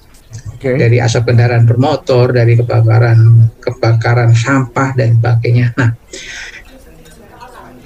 [0.60, 0.76] Okay.
[0.76, 5.72] dari asap kendaraan bermotor, dari kebakaran kebakaran sampah dan sebagainya.
[5.80, 5.96] Nah,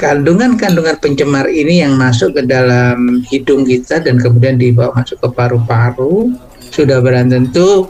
[0.04, 6.36] kandungan-kandungan pencemar ini yang masuk ke dalam hidung kita dan kemudian dibawa masuk ke paru-paru
[6.68, 7.88] sudah barang tentu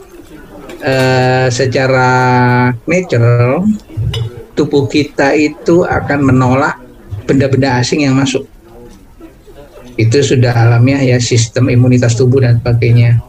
[0.86, 2.10] uh, secara
[2.86, 3.66] natural
[4.54, 6.78] tubuh kita itu akan menolak
[7.26, 8.46] benda-benda asing yang masuk
[9.98, 13.22] itu sudah alamiah ya sistem imunitas tubuh dan sebagainya.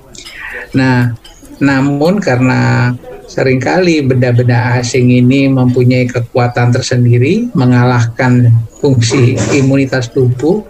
[0.73, 1.13] Nah,
[1.61, 2.89] namun karena
[3.25, 10.61] sering kali benda-benda asing ini mempunyai kekuatan tersendiri mengalahkan fungsi imunitas tubuh,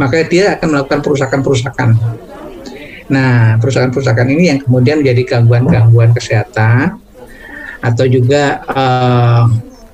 [0.00, 1.94] maka dia akan melakukan perusakan-perusakan.
[3.08, 7.00] Nah, perusakan-perusakan ini yang kemudian menjadi gangguan-gangguan kesehatan
[7.78, 9.44] atau juga uh,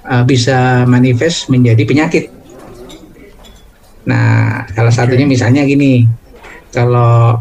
[0.09, 2.25] uh, bisa manifest menjadi penyakit
[4.05, 6.05] Nah, salah satunya misalnya gini,
[6.69, 7.41] kalau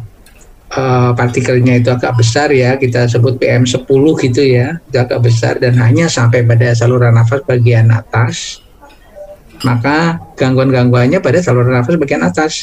[0.78, 5.78] uh, partikelnya itu agak besar ya, kita sebut PM10 gitu ya, itu agak besar dan
[5.80, 8.62] hanya sampai pada saluran nafas bagian atas,
[9.66, 12.54] maka gangguan-gangguannya pada saluran nafas bagian atas.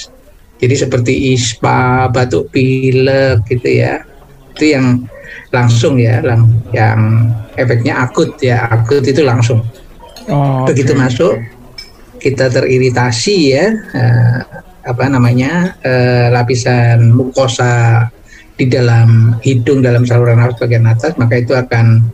[0.61, 4.05] Jadi seperti ispa, batuk pilek gitu ya,
[4.53, 5.09] itu yang
[5.49, 9.65] langsung ya, lang yang efeknya akut ya, akut itu langsung.
[10.29, 11.01] Oh, Begitu okay.
[11.01, 11.35] masuk,
[12.21, 14.41] kita teriritasi ya uh,
[14.91, 18.07] apa namanya uh, lapisan mukosa
[18.59, 22.05] di dalam hidung dalam saluran nafas bagian atas maka itu akan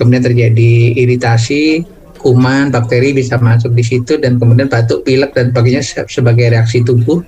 [0.00, 1.86] kemudian terjadi iritasi
[2.18, 7.22] kuman bakteri bisa masuk di situ dan kemudian batuk pilek dan sebagainya sebagai reaksi tubuh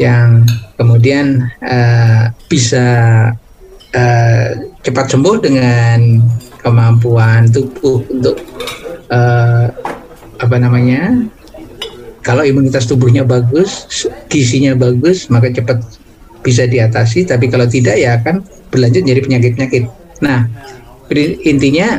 [0.00, 0.42] yang
[0.74, 2.86] kemudian uh, bisa
[3.94, 4.48] uh,
[4.82, 6.22] cepat sembuh dengan
[6.62, 8.38] kemampuan tubuh untuk
[9.10, 9.70] uh,
[10.38, 11.30] apa namanya
[12.22, 13.86] kalau imunitas tubuhnya bagus,
[14.30, 15.82] gizinya bagus, maka cepat
[16.46, 17.26] bisa diatasi.
[17.26, 19.84] Tapi kalau tidak ya akan berlanjut jadi penyakit-penyakit.
[20.22, 20.46] Nah,
[21.42, 21.98] intinya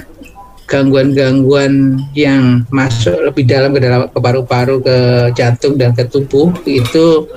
[0.71, 4.97] gangguan-gangguan yang masuk lebih dalam ke dalam ke paru-paru, ke
[5.35, 7.27] jantung dan ke tubuh itu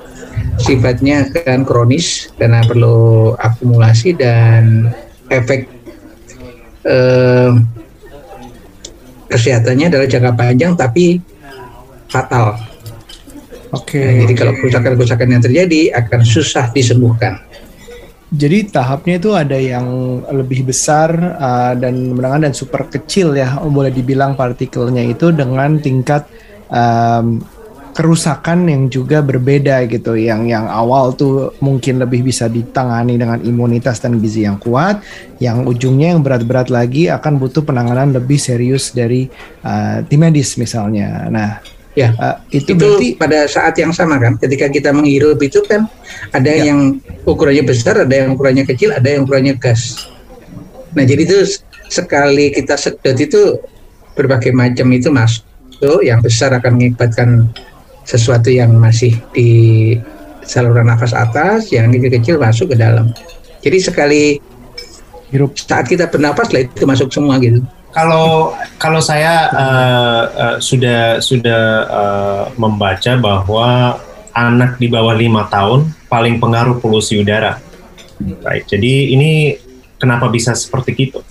[0.57, 4.89] sifatnya kan kronis karena perlu akumulasi dan
[5.29, 5.69] efek
[6.87, 7.51] eh,
[9.27, 11.19] kesehatannya adalah jangka panjang tapi
[12.09, 12.76] fatal.
[13.75, 13.99] Oke.
[13.99, 14.07] Okay.
[14.07, 17.43] Nah, jadi kalau kerusakan-kerusakan yang terjadi akan susah disembuhkan.
[18.27, 19.87] Jadi tahapnya itu ada yang
[20.35, 26.27] lebih besar uh, dan menengah dan super kecil ya, boleh dibilang partikelnya itu dengan tingkat
[26.67, 27.39] um,
[27.97, 34.05] kerusakan yang juga berbeda gitu yang yang awal tuh mungkin lebih bisa ditangani dengan imunitas
[34.05, 35.01] dan gizi yang kuat
[35.41, 39.33] yang ujungnya yang berat-berat lagi akan butuh penanganan lebih serius dari
[39.65, 41.65] uh, tim medis misalnya nah
[41.97, 45.89] ya uh, itu, itu berarti pada saat yang sama kan ketika kita menghirup itu kan
[46.31, 46.71] ada ya.
[46.71, 50.07] yang ukurannya besar ada yang ukurannya kecil ada yang ukurannya gas
[50.93, 51.57] nah jadi itu
[51.89, 53.57] sekali kita sedot itu
[54.13, 55.45] berbagai macam itu masuk
[56.05, 57.53] yang besar akan mengibatkan
[58.07, 59.51] sesuatu yang masih di
[60.47, 63.11] saluran nafas atas, yang kecil-kecil masuk ke dalam.
[63.61, 64.23] Jadi sekali
[65.35, 67.61] hirup saat kita bernapas lah itu masuk semua gitu.
[67.97, 73.97] Kalau kalau saya uh, uh, sudah sudah uh, membaca bahwa
[74.37, 77.57] anak di bawah lima tahun paling pengaruh polusi udara.
[78.45, 78.69] Right.
[78.69, 79.57] Jadi ini
[79.97, 81.25] kenapa bisa seperti itu?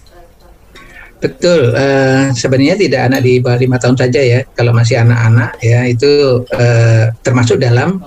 [1.21, 4.39] Betul, uh, sebenarnya tidak anak di bawah lima tahun saja ya.
[4.57, 8.01] Kalau masih anak-anak ya itu uh, termasuk dalam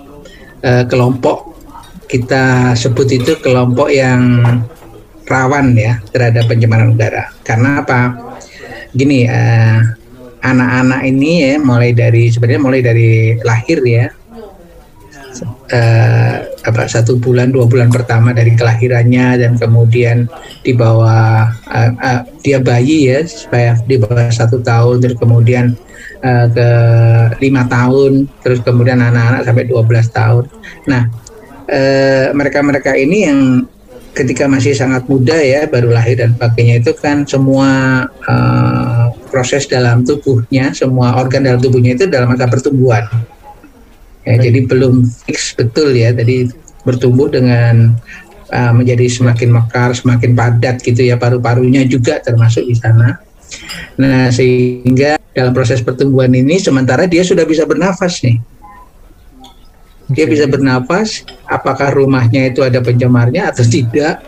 [0.67, 1.55] uh, kelompok
[2.11, 4.43] kita sebut itu kelompok yang
[5.31, 7.31] rawan ya terhadap pencemaran udara.
[7.47, 8.28] Karena apa?
[8.97, 9.99] Gini, anak
[10.43, 14.07] anak-anak ini ya mulai dari sebenarnya mulai dari lahir ya.
[15.69, 20.25] Uh, apa satu bulan dua bulan pertama dari kelahirannya dan kemudian
[20.65, 25.77] di bawah uh, uh, dia bayi ya supaya di bawah satu tahun terus kemudian
[26.25, 26.71] uh, ke
[27.45, 30.45] lima tahun terus kemudian anak-anak sampai 12 tahun.
[30.89, 31.03] Nah
[32.33, 33.41] mereka-mereka uh, ini yang
[34.17, 40.03] ketika masih sangat muda ya baru lahir dan sebagainya itu kan semua uh, proses dalam
[40.03, 43.07] tubuhnya semua organ dalam tubuhnya itu dalam masa pertumbuhan
[44.29, 46.13] Ya, jadi belum fix betul ya.
[46.13, 46.53] Tadi
[46.85, 47.97] bertumbuh dengan
[48.53, 53.17] uh, menjadi semakin mekar, semakin padat gitu ya paru-parunya juga termasuk di sana.
[53.97, 58.37] Nah sehingga dalam proses pertumbuhan ini sementara dia sudah bisa bernafas nih.
[60.09, 64.25] Dia bisa bernafas, apakah rumahnya itu ada pencemarnya atau tidak,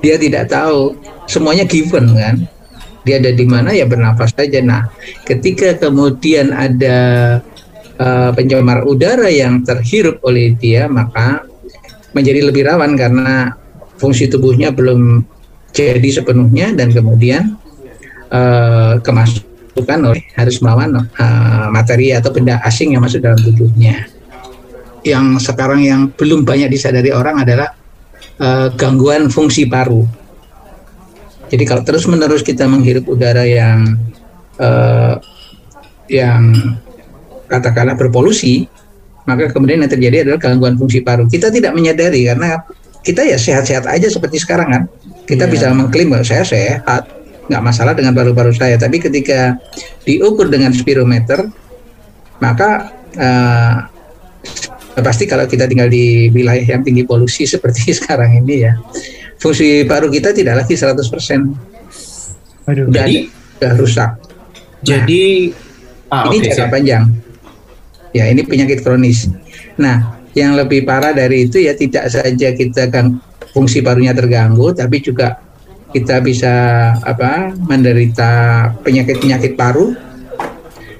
[0.00, 0.96] dia tidak tahu.
[1.28, 2.36] Semuanya given kan.
[3.04, 4.60] Dia ada di mana ya bernafas saja.
[4.64, 4.88] Nah,
[5.28, 6.98] ketika kemudian ada
[7.98, 11.44] uh, pencemar udara yang terhirup oleh dia maka
[12.16, 13.52] menjadi lebih rawan karena
[14.00, 15.26] fungsi tubuhnya belum
[15.74, 17.58] jadi sepenuhnya dan kemudian
[18.32, 24.08] uh, kemasukan oleh harus melawan uh, materi atau benda asing yang masuk dalam tubuhnya.
[25.08, 27.72] Yang sekarang yang belum banyak disadari orang adalah
[28.44, 30.04] uh, gangguan fungsi paru.
[31.48, 33.96] Jadi kalau terus menerus kita menghirup udara yang
[34.60, 35.16] uh,
[36.12, 36.52] yang
[37.48, 38.68] katakanlah berpolusi,
[39.24, 41.24] maka kemudian yang terjadi adalah gangguan fungsi paru.
[41.24, 42.60] Kita tidak menyadari karena
[43.00, 44.82] kita ya sehat-sehat aja seperti sekarang kan.
[45.24, 45.52] Kita yeah.
[45.52, 47.08] bisa mengklaim bahwa saya sehat,
[47.48, 48.76] nggak masalah dengan paru-paru saya.
[48.76, 49.56] Tapi ketika
[50.04, 51.48] diukur dengan spirometer,
[52.44, 53.88] maka uh,
[55.04, 58.72] pasti kalau kita tinggal di wilayah yang tinggi polusi seperti sekarang ini ya,
[59.38, 60.98] fungsi paru kita tidak lagi 100%.
[62.68, 64.10] Aduh, udah, jadi, udah rusak.
[64.84, 65.50] Jadi
[66.12, 67.04] nah, ah, ini okay, jangka panjang.
[68.12, 69.28] Ya, ini penyakit kronis.
[69.76, 73.20] Nah, yang lebih parah dari itu ya tidak saja kita kan
[73.52, 75.40] fungsi parunya terganggu, tapi juga
[75.92, 76.54] kita bisa
[77.00, 78.30] apa menderita
[78.84, 80.07] penyakit-penyakit paru.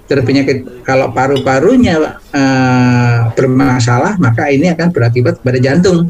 [0.09, 6.09] Terus penyakit kalau paru-parunya uh, bermasalah, maka ini akan berakibat pada jantung.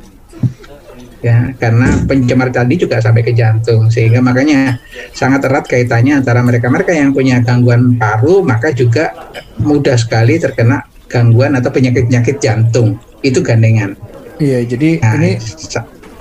[1.18, 4.78] Ya, karena pencemar tadi juga sampai ke jantung, sehingga makanya
[5.10, 9.10] sangat erat kaitannya antara mereka-mereka yang punya gangguan paru, maka juga
[9.58, 13.98] mudah sekali terkena gangguan atau penyakit-penyakit jantung itu gandengan.
[14.38, 15.30] Iya, jadi nah, ini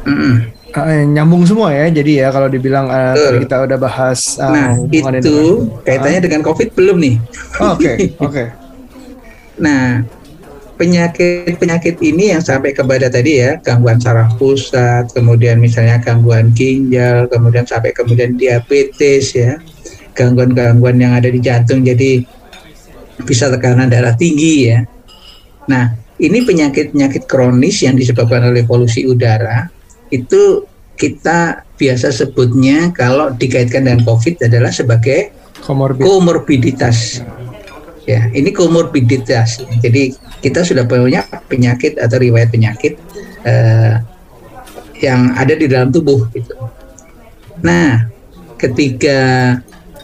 [0.10, 0.36] mm,
[0.84, 1.90] uh, nyambung semua ya.
[1.90, 6.26] Jadi ya kalau dibilang uh, tadi kita udah bahas uh, Nah, itu dengan, kaitannya uh,
[6.30, 7.16] dengan Covid belum nih?
[7.18, 7.84] Oke, oh, oke.
[7.88, 8.48] Okay, okay.
[9.58, 10.06] nah,
[10.78, 17.66] penyakit-penyakit ini yang sampai kepada tadi ya, gangguan saraf pusat, kemudian misalnya gangguan ginjal, kemudian
[17.66, 19.58] sampai kemudian diabetes ya,
[20.14, 21.82] gangguan-gangguan yang ada di jantung.
[21.82, 22.22] Jadi
[23.26, 24.86] bisa tekanan darah tinggi ya.
[25.68, 29.77] Nah, ini penyakit-penyakit kronis yang disebabkan oleh polusi udara
[30.10, 30.66] itu
[30.98, 35.32] kita biasa sebutnya kalau dikaitkan dengan COVID adalah sebagai
[35.62, 36.02] Komorbid.
[36.02, 37.22] komorbiditas.
[38.08, 39.62] Ya, ini komorbiditas.
[39.84, 42.96] Jadi kita sudah punya penyakit atau riwayat penyakit
[43.44, 44.00] eh,
[45.04, 46.56] yang ada di dalam tubuh gitu.
[47.62, 48.08] Nah,
[48.58, 49.54] ketika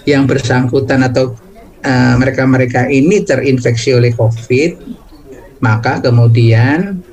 [0.03, 1.33] yang bersangkutan atau
[1.83, 4.79] Eh, mereka-mereka uh, ini terinfeksi oleh COVID,
[5.59, 7.03] maka kemudian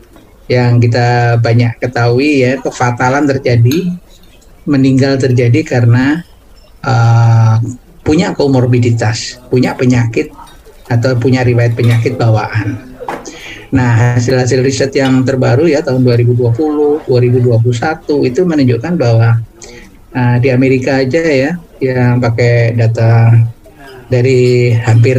[0.50, 3.94] yang kita banyak ketahui ya kefatalan terjadi,
[4.66, 6.26] meninggal terjadi karena
[6.82, 7.62] uh,
[8.02, 10.34] punya komorbiditas, punya penyakit
[10.90, 12.82] atau punya riwayat penyakit bawaan.
[13.70, 19.38] Nah, hasil-hasil riset yang terbaru ya tahun 2020, 2021 itu menunjukkan bahwa
[20.10, 23.30] uh, di Amerika aja ya yang pakai data
[24.10, 25.16] dari hampir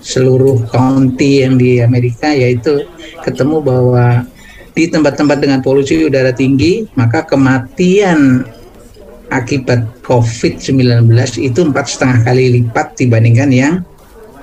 [0.00, 2.88] seluruh county yang di Amerika yaitu
[3.20, 4.24] ketemu bahwa
[4.72, 8.44] di tempat-tempat dengan polusi udara tinggi maka kematian
[9.32, 11.08] akibat COVID-19
[11.40, 13.74] itu empat setengah kali lipat dibandingkan yang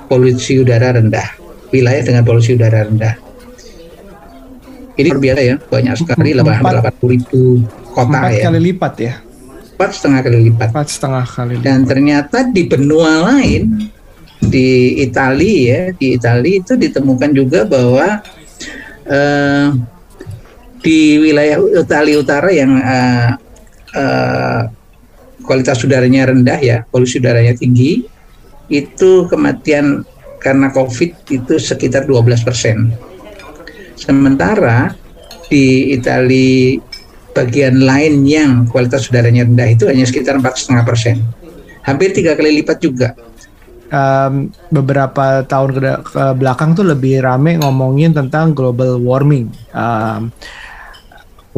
[0.10, 1.30] polusi udara rendah
[1.70, 3.14] wilayah dengan polusi udara rendah
[5.00, 7.42] ini luar biasa ya banyak sekali hampir 80 ribu
[7.94, 9.16] kota empat ya kali lipat ya
[9.80, 10.68] empat setengah kali lipat.
[10.76, 11.54] Empat setengah kali.
[11.56, 11.64] Lipat.
[11.64, 13.88] Dan ternyata di benua lain
[14.44, 18.20] di Italia ya di Italia itu ditemukan juga bahwa
[19.08, 19.68] uh,
[20.80, 23.32] di wilayah Italia Utara yang uh,
[23.96, 24.62] uh,
[25.44, 28.06] kualitas udaranya rendah ya, polusi udaranya tinggi,
[28.70, 30.06] itu kematian
[30.40, 32.94] karena COVID itu sekitar 12 persen.
[34.00, 34.96] Sementara
[35.52, 36.80] di Italia
[37.36, 41.26] bagian lain yang kualitas udaranya rendah itu hanya sekitar empat setengah persen,
[41.84, 43.12] hampir tiga kali lipat juga.
[43.90, 45.82] Um, beberapa tahun ke,
[46.14, 49.50] ke belakang tuh lebih rame ngomongin tentang global warming.
[49.74, 50.30] Um,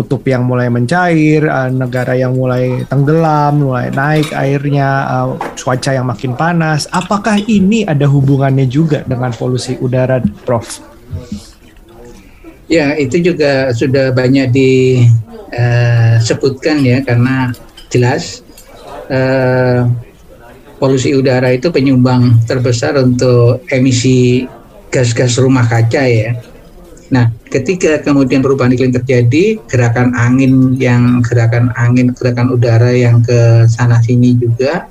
[0.02, 6.10] kutub yang mulai mencair, uh, negara yang mulai tenggelam, mulai naik airnya, uh, cuaca yang
[6.10, 6.90] makin panas.
[6.90, 10.82] Apakah ini ada hubungannya juga dengan polusi udara, Prof?
[12.66, 17.54] Ya, itu juga sudah banyak disebutkan uh, ya, karena
[17.94, 18.42] jelas
[19.14, 19.86] uh,
[20.82, 24.50] polusi udara itu penyumbang terbesar untuk emisi
[24.90, 26.34] gas-gas rumah kaca ya
[27.12, 33.68] Nah, ketika kemudian perubahan iklim terjadi, gerakan angin yang gerakan angin, gerakan udara yang ke
[33.68, 34.88] sana sini juga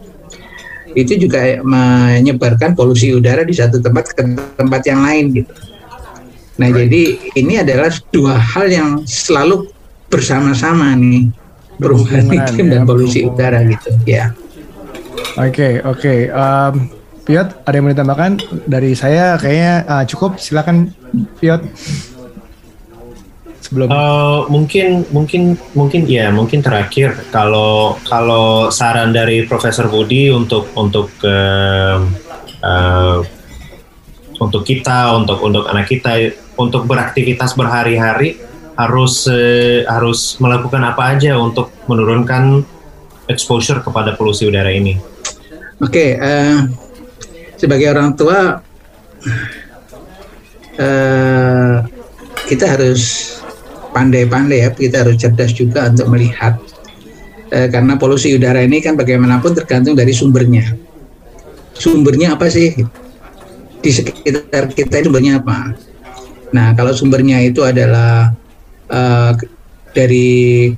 [0.93, 4.23] itu juga menyebarkan polusi udara di satu tempat ke
[4.59, 5.53] tempat yang lain gitu.
[6.61, 7.03] Nah, jadi
[7.41, 9.73] ini adalah dua hal yang selalu
[10.13, 11.33] bersama-sama nih
[11.81, 13.39] perubahan iklim ya, dan polusi berhubungan.
[13.39, 14.25] udara gitu ya.
[15.41, 15.97] Oke, okay, oke.
[15.97, 16.19] Okay.
[16.29, 16.75] Um,
[17.21, 18.33] Piot, ada yang mau ditambahkan
[18.67, 20.37] dari saya kayaknya uh, cukup.
[20.43, 20.91] Silakan
[21.39, 21.63] Piot
[23.71, 30.75] sebelum uh, mungkin mungkin mungkin ya mungkin terakhir kalau kalau saran dari Profesor Budi untuk
[30.75, 32.03] untuk uh,
[32.67, 33.23] uh,
[34.43, 38.43] untuk kita untuk untuk anak kita untuk beraktivitas berhari-hari
[38.75, 42.67] harus uh, harus melakukan apa aja untuk menurunkan
[43.31, 44.99] exposure kepada polusi udara ini.
[45.79, 46.67] Oke, okay, uh,
[47.55, 48.59] sebagai orang tua
[50.75, 51.75] uh,
[52.51, 53.31] kita harus
[53.91, 56.59] pandai-pandai ya kita harus cerdas juga untuk melihat.
[57.51, 60.75] E, karena polusi udara ini kan bagaimanapun tergantung dari sumbernya.
[61.75, 62.79] Sumbernya apa sih?
[63.81, 65.75] Di sekitar kita itu sumbernya apa?
[66.55, 68.31] Nah kalau sumbernya itu adalah
[68.87, 69.01] e,
[69.91, 70.29] dari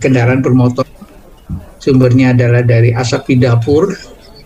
[0.01, 0.89] kendaraan bermotor
[1.83, 3.91] sumbernya adalah dari asap di dapur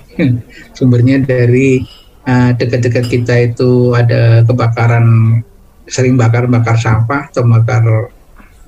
[0.77, 1.85] sumbernya dari
[2.25, 5.39] uh, dekat-dekat kita itu ada kebakaran
[5.85, 8.11] sering bakar-bakar sampah atau bakar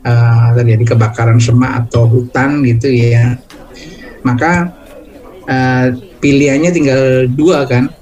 [0.08, 3.36] uh, terjadi kebakaran semak atau hutan gitu ya.
[4.24, 4.72] Maka
[5.44, 5.86] uh,
[6.24, 7.92] pilihannya tinggal dua kan.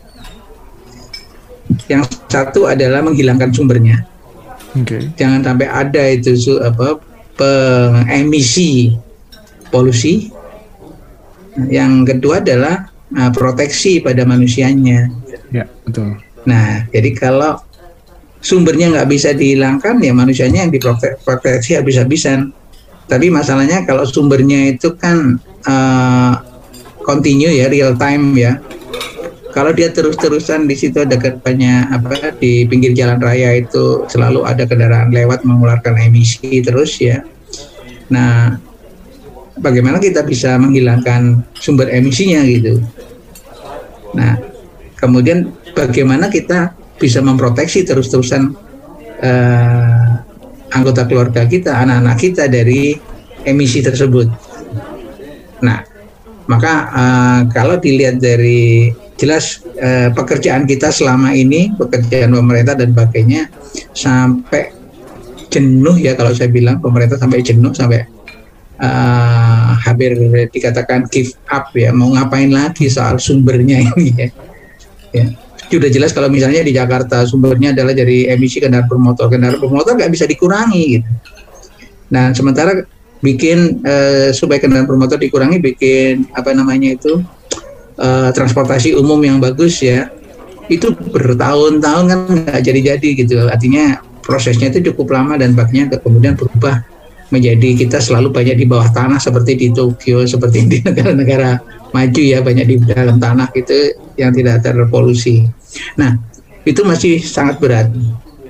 [1.91, 4.07] Yang satu adalah menghilangkan sumbernya.
[4.77, 5.09] Okay.
[5.17, 7.01] jangan sampai ada itu apa
[7.33, 8.93] pengemisi
[9.73, 10.29] polusi.
[11.57, 15.09] Yang kedua adalah uh, proteksi pada manusianya.
[15.49, 16.21] Ya betul.
[16.45, 17.57] Nah jadi kalau
[18.47, 22.55] sumbernya nggak bisa dihilangkan ya manusianya yang diproteksi habis-habisan.
[23.11, 26.39] Tapi masalahnya kalau sumbernya itu kan uh,
[27.03, 28.63] continue ya real time ya.
[29.51, 34.69] Kalau dia terus-terusan di situ ada banyak apa di pinggir jalan raya itu selalu ada
[34.69, 37.25] kendaraan lewat mengeluarkan emisi terus ya.
[38.13, 38.61] Nah
[39.59, 42.85] bagaimana kita bisa menghilangkan sumber emisinya gitu?
[44.13, 44.39] Nah
[45.01, 48.53] kemudian bagaimana kita bisa memproteksi terus-terusan
[49.23, 50.11] uh,
[50.73, 52.97] anggota keluarga kita, anak-anak kita dari
[53.47, 54.29] emisi tersebut.
[55.63, 55.81] Nah,
[56.51, 63.49] maka uh, kalau dilihat dari jelas uh, pekerjaan kita selama ini, pekerjaan pemerintah dan sebagainya
[63.97, 64.77] sampai
[65.49, 68.05] jenuh ya kalau saya bilang pemerintah sampai jenuh sampai
[68.83, 70.13] uh, hampir
[70.53, 74.29] dikatakan give up ya mau ngapain lagi soal sumbernya ini ya.
[75.17, 75.27] ya
[75.67, 79.27] sudah jelas kalau misalnya di Jakarta sumbernya adalah dari emisi kendaraan bermotor.
[79.31, 81.11] Kendaraan bermotor nggak bisa dikurangi gitu.
[82.15, 82.87] Nah sementara
[83.25, 87.19] bikin uh, supaya kendaraan bermotor dikurangi bikin apa namanya itu
[87.99, 90.07] uh, transportasi umum yang bagus ya
[90.67, 93.47] itu bertahun-tahun kan nggak jadi-jadi gitu.
[93.51, 96.83] Artinya prosesnya itu cukup lama dan baknya kemudian berubah
[97.31, 101.59] menjadi kita selalu banyak di bawah tanah seperti di Tokyo seperti di negara-negara
[101.97, 105.49] maju ya banyak di dalam tanah itu yang tidak terpolusi.
[105.97, 106.21] Nah
[106.69, 107.89] itu masih sangat berat.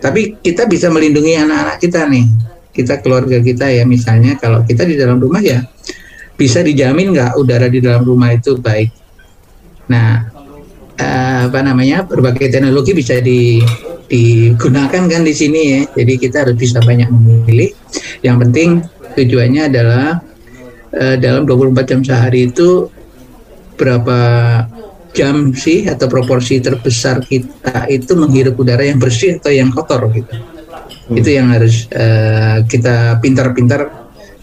[0.02, 2.26] Tapi kita bisa melindungi anak-anak kita nih,
[2.74, 5.62] kita keluarga kita ya misalnya kalau kita di dalam rumah ya
[6.34, 8.90] bisa dijamin nggak udara di dalam rumah itu baik.
[9.86, 10.26] Nah
[10.98, 13.62] eh, apa namanya berbagai teknologi bisa di
[14.10, 15.80] digunakan kan di sini ya.
[15.94, 17.70] Jadi kita harus bisa banyak memilih.
[18.26, 18.68] Yang penting
[19.16, 20.20] tujuannya adalah
[20.92, 22.92] uh, dalam 24 jam sehari itu
[23.76, 24.18] berapa
[25.16, 30.36] jam sih atau proporsi terbesar kita itu menghirup udara yang bersih atau yang kotor gitu.
[30.36, 31.16] Hmm.
[31.16, 33.88] Itu yang harus uh, kita pintar-pintar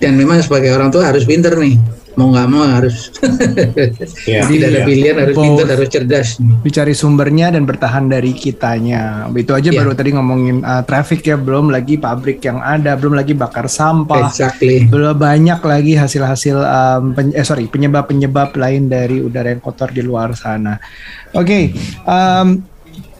[0.01, 1.77] dan memang sebagai orang tua harus pintar nih
[2.13, 2.97] mau nggak mau harus.
[4.23, 6.29] Ya, tidak ada pilihan harus pintar harus cerdas.
[6.63, 9.27] dicari sumbernya dan bertahan dari kitanya.
[9.35, 9.83] Itu aja ya.
[9.83, 14.31] baru tadi ngomongin uh, traffic ya belum lagi pabrik yang ada belum lagi bakar sampah.
[14.31, 14.87] Exactly.
[14.87, 20.01] belum banyak lagi hasil-hasil um, pen, eh sorry penyebab-penyebab lain dari udara yang kotor di
[20.01, 20.79] luar sana.
[21.35, 21.63] Oke okay,
[22.07, 22.72] um,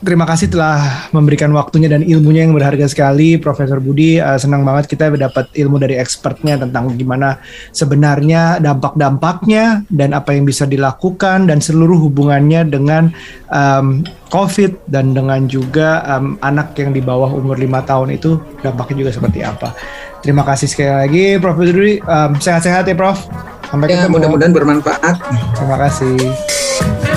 [0.04, 4.20] terima kasih telah memberikan waktunya dan ilmunya yang berharga sekali, Profesor Budi.
[4.20, 7.40] Uh, senang banget kita dapat ilmu dari expertnya tentang gimana
[7.72, 13.10] sebenarnya dampak-dampaknya dan apa yang bisa dilakukan dan seluruh hubungannya dengan
[13.50, 19.08] um, COVID dan dengan juga um, anak yang di bawah umur lima tahun itu dampaknya
[19.08, 19.72] juga seperti apa.
[20.20, 22.04] Terima kasih sekali lagi, Profesor Budi.
[22.04, 23.24] Um, sehat-sehat ya, Prof.
[23.72, 24.22] Sampai ya, ketemu.
[24.22, 25.16] Mudah-mudahan bermanfaat.
[25.58, 27.13] Terima kasih.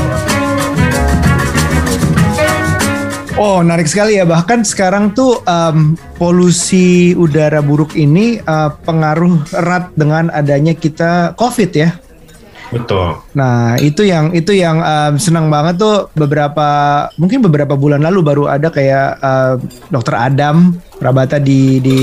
[3.36, 4.24] Oh, menarik sekali ya.
[4.24, 11.70] Bahkan sekarang tuh um, polusi udara buruk ini uh, pengaruh erat dengan adanya kita COVID
[11.76, 11.92] ya.
[12.74, 13.22] Betul.
[13.38, 16.66] Nah itu yang itu yang um, senang banget tuh beberapa
[17.14, 19.54] mungkin beberapa bulan lalu baru ada kayak uh,
[19.90, 21.98] dokter Adam Prabata di di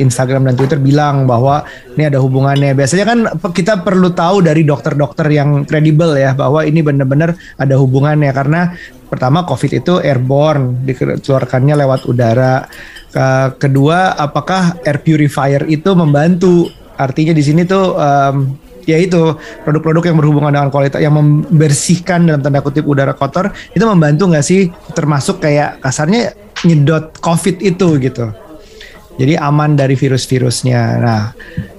[0.00, 1.62] Instagram dan Twitter bilang bahwa
[1.94, 2.72] ini ada hubungannya.
[2.74, 3.18] Biasanya kan
[3.52, 8.72] kita perlu tahu dari dokter-dokter yang kredibel ya bahwa ini benar-benar ada hubungannya karena
[9.12, 12.64] pertama COVID itu airborne dikeluarkannya lewat udara.
[13.58, 16.70] Kedua, apakah air purifier itu membantu?
[16.94, 18.54] Artinya di sini tuh um,
[18.92, 24.30] yaitu produk-produk yang berhubungan dengan kualitas yang membersihkan dalam tanda kutip udara kotor itu membantu
[24.30, 26.34] nggak sih termasuk kayak kasarnya
[26.66, 28.28] nyedot covid itu gitu
[29.20, 30.82] jadi aman dari virus-virusnya.
[30.96, 31.22] Nah,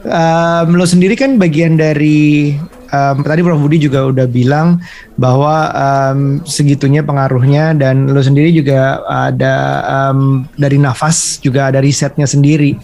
[0.06, 2.54] um, lo sendiri kan bagian dari
[2.94, 4.78] um, tadi Prof Budi juga udah bilang
[5.18, 12.30] bahwa um, segitunya pengaruhnya dan lo sendiri juga ada um, dari nafas juga ada risetnya
[12.30, 12.78] sendiri.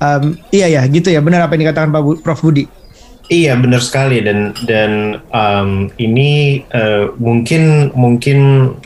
[0.00, 1.20] Um, iya ya, gitu ya.
[1.20, 1.92] Benar apa yang dikatakan
[2.24, 2.64] Prof Budi?
[3.30, 8.38] Iya benar sekali dan dan um, ini uh, mungkin mungkin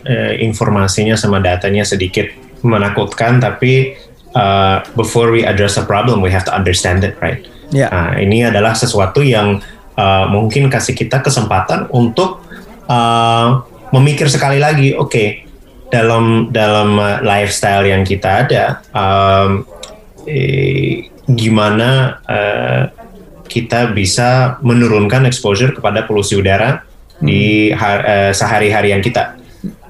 [0.04, 2.28] uh, informasinya sama datanya sedikit
[2.60, 3.96] menakutkan tapi
[4.36, 7.42] uh, before we address a problem we have to understand it right.
[7.72, 7.90] Yeah.
[7.90, 9.58] Nah, ini adalah sesuatu yang
[9.96, 12.44] uh, mungkin kasih kita kesempatan untuk
[12.86, 15.28] uh, memikir sekali lagi oke okay,
[15.90, 19.64] dalam dalam uh, lifestyle yang kita ada um,
[20.26, 22.82] eh, gimana uh,
[23.46, 27.26] kita bisa menurunkan exposure kepada polusi udara hmm.
[27.26, 29.38] di uh, sehari-harian kita.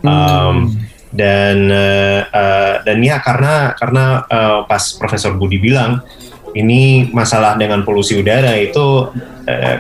[0.06, 0.86] Um,
[1.16, 6.04] dan uh, uh, dan ya karena karena uh, pas Profesor Budi bilang
[6.52, 9.08] ini masalah dengan polusi udara itu
[9.48, 9.76] uh,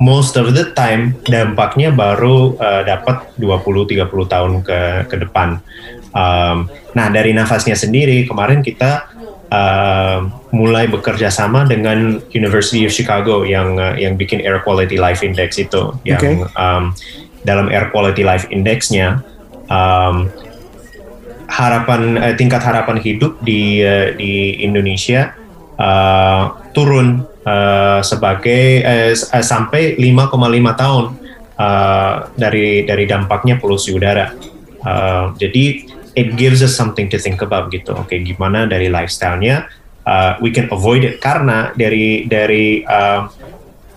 [0.00, 4.80] most of the time dampaknya baru uh, dapat 20-30 tahun ke
[5.12, 5.60] ke depan.
[6.10, 6.66] Um,
[6.96, 9.06] nah dari nafasnya sendiri kemarin kita
[9.50, 15.20] uh, mulai bekerja sama dengan University of Chicago yang uh, yang bikin Air Quality Life
[15.26, 16.58] Index itu yang okay.
[16.58, 16.94] um,
[17.44, 19.20] dalam Air Quality Life Indexnya
[19.68, 20.30] um,
[21.50, 25.34] harapan uh, tingkat harapan hidup di uh, di Indonesia
[25.76, 31.04] uh, turun uh, sebagai uh, sampai 5,5 tahun
[31.58, 34.32] uh, dari dari dampaknya polusi udara.
[34.80, 35.84] Uh, jadi
[36.14, 37.94] it gives us something to think about gitu.
[37.94, 39.70] Oke, okay, gimana dari lifestyle-nya
[40.06, 43.28] uh, we can avoid it karena dari dari uh,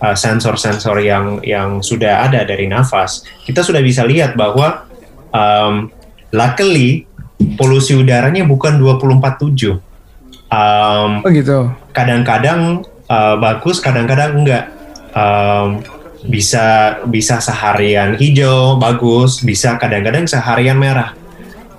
[0.00, 4.86] uh, sensor-sensor yang yang sudah ada dari nafas, kita sudah bisa lihat bahwa
[5.32, 5.88] um,
[6.34, 7.08] luckily
[7.56, 9.80] polusi udaranya bukan 24/7.
[10.54, 11.72] Um, oh gitu.
[11.90, 14.64] Kadang-kadang uh, bagus, kadang-kadang enggak.
[15.14, 15.82] Um,
[16.24, 21.12] bisa bisa seharian hijau bagus, bisa kadang-kadang seharian merah.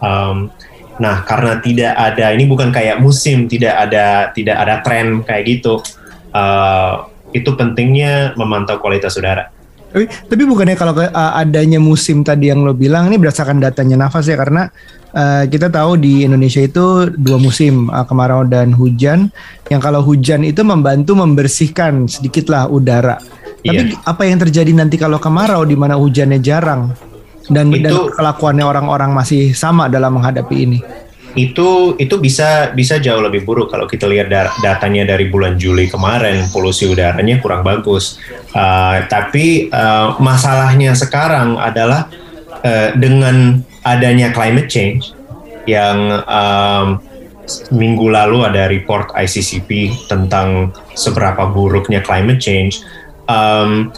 [0.06, 0.54] Um,
[1.02, 5.82] nah, karena tidak ada ini bukan kayak musim, tidak ada tidak ada tren kayak gitu.
[6.30, 9.50] Uh, itu pentingnya memantau kualitas udara.
[9.96, 14.28] Tapi, tapi bukannya kalau uh, adanya musim tadi yang lo bilang ini berdasarkan datanya nafas
[14.28, 14.68] ya karena
[15.16, 19.32] uh, kita tahu di Indonesia itu dua musim uh, kemarau dan hujan.
[19.72, 23.24] Yang kalau hujan itu membantu membersihkan sedikitlah udara.
[23.66, 23.98] Tapi iya.
[24.04, 26.92] apa yang terjadi nanti kalau kemarau di mana hujannya jarang?
[27.50, 30.80] Dan itu, dan kelakuannya orang-orang masih sama dalam menghadapi ini.
[31.36, 34.32] Itu itu bisa bisa jauh lebih buruk kalau kita lihat
[34.64, 38.18] datanya dari bulan Juli kemarin polusi udaranya kurang bagus.
[38.56, 42.08] Uh, tapi uh, masalahnya sekarang adalah
[42.64, 45.12] uh, dengan adanya climate change
[45.68, 47.04] yang um,
[47.74, 52.82] minggu lalu ada report ICCP tentang seberapa buruknya climate change
[53.30, 53.92] um,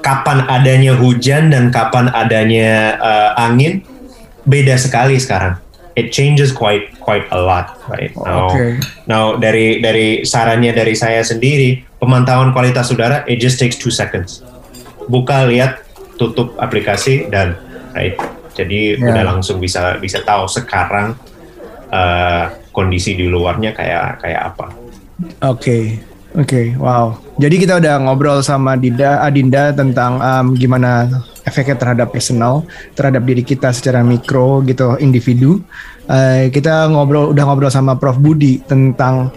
[0.00, 3.84] kapan adanya hujan dan kapan adanya uh, angin
[4.44, 5.60] beda sekali sekarang.
[5.98, 8.14] It changes quite quite a lot, right?
[8.16, 8.80] Now, okay.
[9.04, 14.40] now dari dari sarannya dari saya sendiri, pemantauan kualitas udara it just takes two seconds.
[15.10, 15.82] Buka, lihat,
[16.16, 17.58] tutup aplikasi dan
[17.92, 18.16] right.
[18.54, 19.14] Jadi Yeah.
[19.14, 21.16] udah langsung bisa bisa tahu sekarang
[21.88, 24.66] uh, kondisi di luarnya kayak kayak apa.
[25.48, 26.00] Oke,
[26.36, 27.18] oke, wow.
[27.40, 31.08] Jadi kita udah ngobrol sama Dinda, Adinda tentang um, gimana
[31.48, 35.64] efeknya terhadap personal, terhadap diri kita secara mikro gitu, individu.
[36.10, 39.30] Eh, kita ngobrol, udah ngobrol sama Prof Budi tentang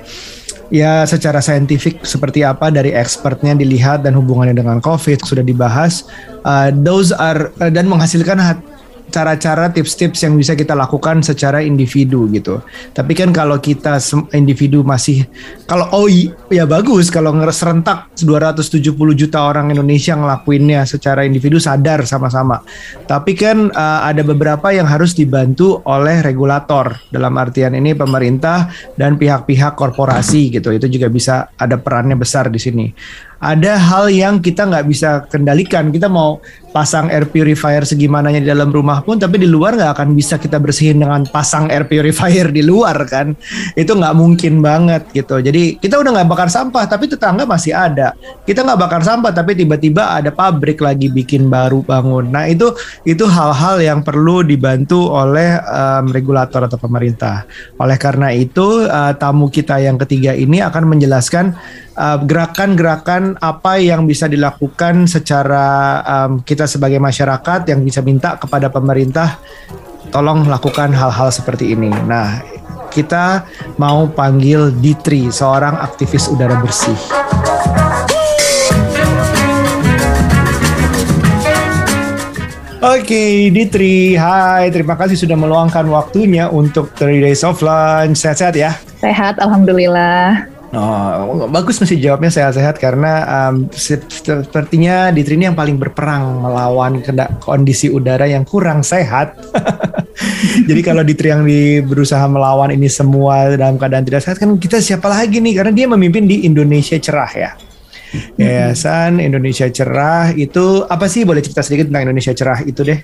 [0.74, 6.10] ya secara saintifik seperti apa dari expertnya dilihat dan hubungannya dengan COVID sudah dibahas.
[6.42, 8.42] Uh, those are uh, dan menghasilkan
[9.14, 12.66] cara-cara tips-tips yang bisa kita lakukan secara individu gitu.
[12.98, 14.02] Tapi kan kalau kita
[14.34, 15.30] individu masih
[15.70, 16.10] kalau oh
[16.50, 22.66] ya bagus kalau serentak 270 juta orang Indonesia ngelakuinnya secara individu sadar sama-sama.
[23.06, 29.22] Tapi kan uh, ada beberapa yang harus dibantu oleh regulator dalam artian ini pemerintah dan
[29.22, 30.74] pihak-pihak korporasi gitu.
[30.74, 32.86] Itu juga bisa ada perannya besar di sini
[33.44, 35.92] ada hal yang kita nggak bisa kendalikan.
[35.92, 36.40] Kita mau
[36.74, 40.58] pasang air purifier segimananya di dalam rumah pun, tapi di luar nggak akan bisa kita
[40.58, 43.36] bersihin dengan pasang air purifier di luar kan.
[43.76, 45.44] Itu nggak mungkin banget gitu.
[45.44, 48.16] Jadi kita udah nggak bakar sampah, tapi tetangga masih ada.
[48.48, 52.32] Kita nggak bakar sampah, tapi tiba-tiba ada pabrik lagi bikin baru bangun.
[52.32, 52.72] Nah itu
[53.04, 57.46] itu hal-hal yang perlu dibantu oleh um, regulator atau pemerintah.
[57.78, 61.54] Oleh karena itu uh, tamu kita yang ketiga ini akan menjelaskan
[61.98, 68.70] uh, gerakan-gerakan apa yang bisa dilakukan secara um, kita sebagai masyarakat yang bisa minta kepada
[68.70, 69.38] pemerintah
[70.14, 71.90] tolong lakukan hal-hal seperti ini.
[71.90, 72.38] Nah,
[72.94, 73.50] kita
[73.82, 76.98] mau panggil Ditri, seorang aktivis udara bersih.
[82.84, 84.68] Oke, Ditri, hai.
[84.68, 88.20] Terima kasih sudah meluangkan waktunya untuk 3 Days of Lunch.
[88.20, 88.76] Sehat-sehat ya?
[89.00, 90.53] Sehat, alhamdulillah.
[90.74, 96.98] Oh, bagus mesti jawabnya sehat-sehat karena um, se- sepertinya Ditri ini yang paling berperang melawan
[97.38, 99.38] kondisi udara yang kurang sehat.
[100.70, 104.82] Jadi kalau Ditri yang di, berusaha melawan ini semua dalam keadaan tidak sehat kan kita
[104.82, 107.52] siapa lagi nih karena dia memimpin di Indonesia Cerah ya.
[108.42, 112.98] Yayasan Indonesia Cerah itu apa sih boleh cerita sedikit tentang Indonesia Cerah itu deh?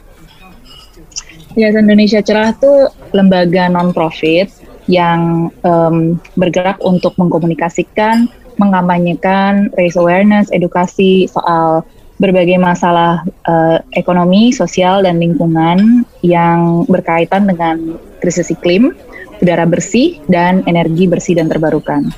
[1.53, 2.73] Yayasan Indonesia Cerah itu
[3.13, 4.58] lembaga non-profit
[4.89, 8.25] yang em, bergerak untuk mengkomunikasikan,
[8.57, 11.85] mengkampanyekan, raise awareness, edukasi soal
[12.19, 18.91] berbagai masalah eh, ekonomi, sosial, dan lingkungan yang berkaitan dengan krisis iklim,
[19.39, 22.11] udara bersih, dan energi bersih dan terbarukan.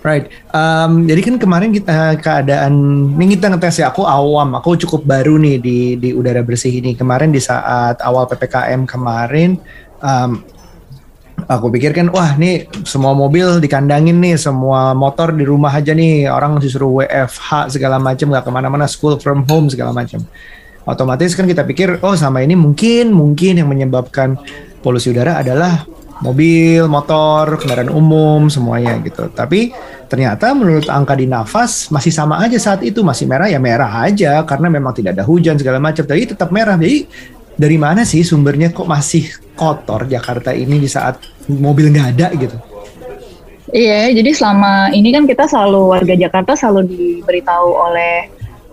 [0.00, 0.32] Right.
[0.56, 2.72] Um, jadi kan kemarin kita keadaan
[3.20, 3.92] ini kita ngetes ya.
[3.92, 6.96] Aku awam, aku cukup baru nih di di udara bersih ini.
[6.96, 9.60] Kemarin di saat awal ppkm kemarin,
[10.00, 10.40] um,
[11.46, 16.28] aku pikir kan, wah nih semua mobil dikandangin nih, semua motor di rumah aja nih.
[16.28, 20.20] Orang disuruh WFH segala macam, nggak ke mana-mana, school from home segala macam.
[20.88, 24.40] Otomatis kan kita pikir, oh sama ini mungkin mungkin yang menyebabkan
[24.80, 25.84] polusi udara adalah
[26.20, 29.28] mobil, motor, kendaraan umum, semuanya gitu.
[29.32, 29.72] Tapi
[30.08, 34.44] ternyata menurut angka di nafas masih sama aja saat itu masih merah ya merah aja
[34.44, 36.04] karena memang tidak ada hujan segala macam.
[36.04, 36.76] Tapi tetap merah.
[36.76, 37.08] Jadi
[37.56, 39.26] dari mana sih sumbernya kok masih
[39.56, 42.56] kotor Jakarta ini di saat mobil nggak ada gitu?
[43.70, 48.26] Iya, jadi selama ini kan kita selalu warga Jakarta selalu diberitahu oleh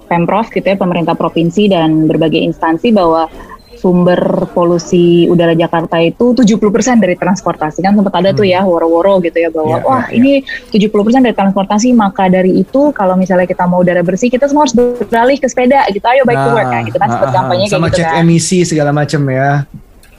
[0.08, 3.30] Pemprov gitu ya, pemerintah provinsi dan berbagai instansi bahwa
[3.78, 7.80] sumber polusi udara Jakarta itu 70% dari transportasi.
[7.86, 10.34] Kan sempat ada tuh ya woro-woro gitu ya bahwa Iya, wah iya, ini
[10.74, 14.76] 70% dari transportasi maka dari itu kalau misalnya kita mau udara bersih kita semua harus
[15.08, 16.04] beralih ke sepeda gitu.
[16.10, 18.08] Ayo bike to work kan gitu kan sempat ah, ah, kampanye kayak sama gitu cek
[18.10, 18.22] kan.
[18.26, 19.52] emisi segala macam ya.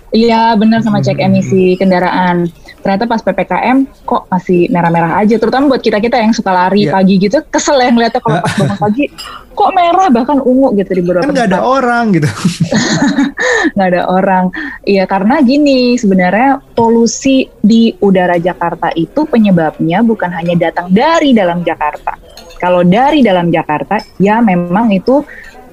[0.08, 1.26] Iya benar sama cek Hmm.
[1.28, 2.48] emisi kendaraan.
[2.78, 5.36] Ternyata pas ppkm kok masih merah-merah aja.
[5.36, 6.94] Terutama buat kita kita yang suka lari Iya.
[6.94, 9.04] pagi gitu, kesel ya ngeliatnya kalau pas bangun pagi
[9.58, 12.28] kok merah bahkan ungu gitu di beberapa Kan nggak ada orang gitu.
[13.74, 14.44] Nggak ada orang.
[14.82, 21.60] Iya karena gini sebenarnya polusi di udara Jakarta itu penyebabnya bukan hanya datang dari dalam
[21.60, 22.14] Jakarta.
[22.58, 25.22] Kalau dari dalam Jakarta ya memang itu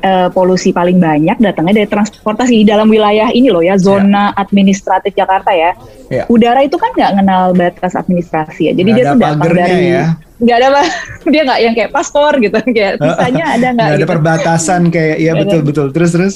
[0.06, 5.12] eh, polusi paling banyak datangnya dari transportasi di dalam wilayah ini loh ya zona administratif
[5.12, 5.74] Jakarta ya.
[6.08, 6.24] Ya.
[6.30, 8.74] Udara itu kan nggak kenal batas administrasi ya.
[8.74, 10.06] Jadi Nggak dia ada tuh datang dari ya.
[10.36, 10.86] nggak ada Pak.
[11.34, 14.12] dia nggak yang kayak paspor gitu kayak sisanya ada nggak Nggak ada gitu.
[14.14, 15.40] perbatasan kayak ya ada.
[15.42, 16.36] betul betul terus terus.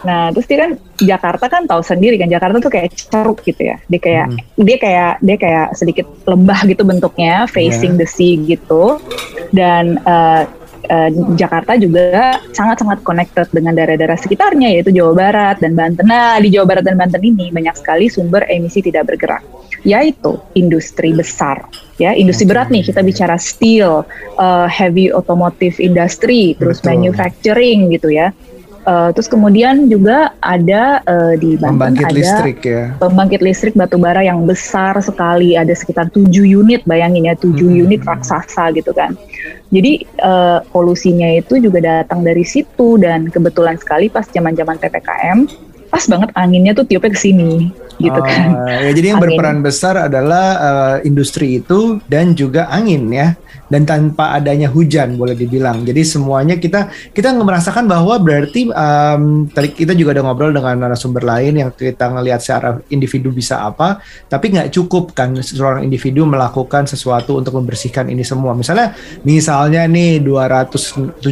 [0.00, 3.76] Nah, terus dia kan Jakarta kan tahu sendiri kan Jakarta tuh kayak ceruk gitu ya.
[3.84, 4.38] Dia kayak Hmm.
[4.56, 7.98] dia kayak dia kayak sedikit lembah gitu bentuknya, facing Ya.
[8.00, 8.96] the sea gitu.
[9.52, 10.42] Dan eh,
[10.86, 16.06] eh, Jakarta juga sangat-sangat connected dengan daerah-daerah sekitarnya yaitu Jawa Barat dan Banten.
[16.06, 19.42] Nah, di Jawa Barat dan Banten ini banyak sekali sumber emisi tidak bergerak,
[19.84, 21.66] yaitu industri besar.
[22.00, 22.52] ya industri okay.
[22.56, 24.08] berat nih kita bicara steel,
[24.40, 26.96] uh, heavy automotive industry, terus Betul.
[26.96, 28.32] manufacturing gitu ya.
[28.80, 32.82] Uh, terus kemudian juga ada uh, di Banten pembangkit ada listrik ya.
[32.96, 37.84] Pembangkit listrik batubara yang besar sekali, ada sekitar 7 unit bayangin ya, 7 hmm.
[37.84, 39.12] unit raksasa gitu kan.
[39.68, 45.38] Jadi uh, polusinya itu juga datang dari situ dan kebetulan sekali pas zaman-zaman PPKM
[45.90, 48.48] pas banget anginnya tuh tiupnya ke sini gitu oh, kan.
[48.64, 49.36] Ya, jadi yang angin.
[49.36, 53.36] berperan besar adalah uh, industri itu dan juga angin ya
[53.70, 55.86] dan tanpa adanya hujan boleh dibilang.
[55.86, 61.22] Jadi semuanya kita kita merasakan bahwa berarti um, tadi kita juga ada ngobrol dengan narasumber
[61.22, 66.90] lain yang kita ngelihat secara individu bisa apa, tapi nggak cukup kan seorang individu melakukan
[66.90, 68.52] sesuatu untuk membersihkan ini semua.
[68.58, 71.22] Misalnya misalnya nih 270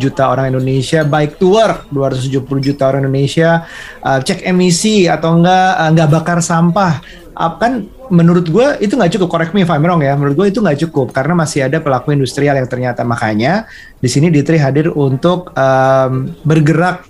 [0.00, 2.40] juta orang Indonesia bike to work, 270
[2.72, 3.68] juta orang Indonesia
[4.00, 9.28] uh, cek emisi atau enggak uh, enggak bakar sampah kan menurut gue itu nggak cukup.
[9.32, 10.12] Correct me if I'm wrong ya.
[10.12, 13.00] Menurut gue itu nggak cukup karena masih ada pelaku industrial yang ternyata.
[13.02, 13.64] Makanya
[13.96, 17.08] di sini Ditri hadir untuk um, bergerak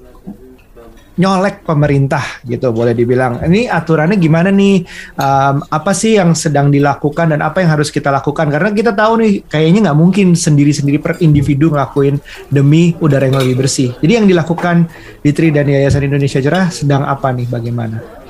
[1.13, 3.45] nyolek pemerintah gitu boleh dibilang.
[3.45, 4.81] Ini aturannya gimana nih?
[5.21, 8.49] Um, apa sih yang sedang dilakukan dan apa yang harus kita lakukan?
[8.49, 12.17] Karena kita tahu nih kayaknya nggak mungkin sendiri-sendiri per individu ngelakuin
[12.49, 13.93] demi udara yang lebih bersih.
[14.01, 14.89] Jadi yang dilakukan
[15.21, 17.45] Ditri dan Yayasan Indonesia Cerah sedang apa nih?
[17.45, 18.23] Bagaimana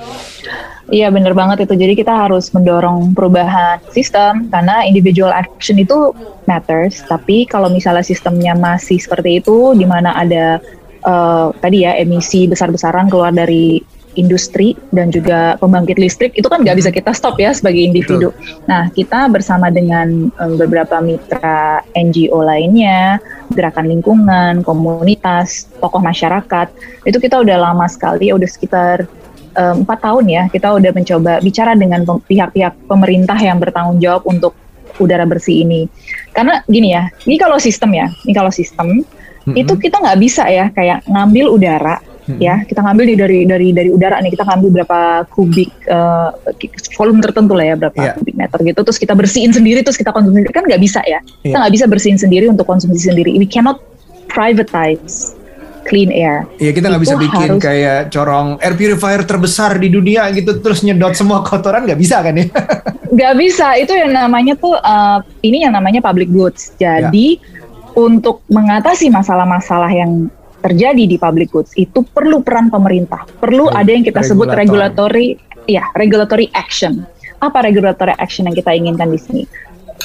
[0.92, 1.72] Iya benar banget itu.
[1.72, 6.12] Jadi kita harus mendorong perubahan sistem karena individual action itu
[6.44, 7.00] matters.
[7.08, 10.60] Tapi kalau misalnya sistemnya masih seperti itu, di mana ada
[11.08, 13.80] uh, tadi ya emisi besar-besaran keluar dari
[14.20, 18.28] industri dan juga pembangkit listrik itu kan nggak bisa kita stop ya sebagai individu.
[18.28, 18.68] Betul.
[18.68, 23.16] Nah kita bersama dengan um, beberapa mitra NGO lainnya,
[23.56, 26.68] gerakan lingkungan, komunitas, tokoh masyarakat
[27.08, 29.08] itu kita udah lama sekali, udah sekitar
[29.52, 34.56] empat um, tahun ya kita udah mencoba bicara dengan pihak-pihak pemerintah yang bertanggung jawab untuk
[35.00, 35.88] udara bersih ini.
[36.36, 39.56] Karena gini ya, ini kalau sistem ya, ini kalau sistem mm-hmm.
[39.56, 42.40] itu kita nggak bisa ya kayak ngambil udara mm-hmm.
[42.40, 45.00] ya, kita ngambil dari dari dari udara nih kita ngambil berapa
[45.32, 46.36] kubik uh,
[46.96, 48.14] volume tertentu lah ya berapa yeah.
[48.20, 51.52] kubik meter gitu, terus kita bersihin sendiri terus kita konsumsi kan nggak bisa ya, yeah.
[51.52, 53.32] kita nggak bisa bersihin sendiri untuk konsumsi sendiri.
[53.36, 53.80] We cannot
[54.28, 55.36] privatize
[55.86, 56.46] clean air.
[56.58, 60.82] Iya kita nggak bisa bikin harus, kayak corong air purifier terbesar di dunia gitu terus
[60.86, 62.46] nyedot semua kotoran nggak bisa kan ya?
[63.12, 66.72] Nggak bisa itu yang namanya tuh uh, ini yang namanya public goods.
[66.80, 67.44] Jadi ya.
[67.92, 70.32] untuk mengatasi masalah-masalah yang
[70.64, 75.36] terjadi di public goods itu perlu peran pemerintah, perlu ada yang kita sebut regulatory,
[75.68, 77.04] ya regulatory action.
[77.44, 79.42] Apa regulatory action yang kita inginkan di sini?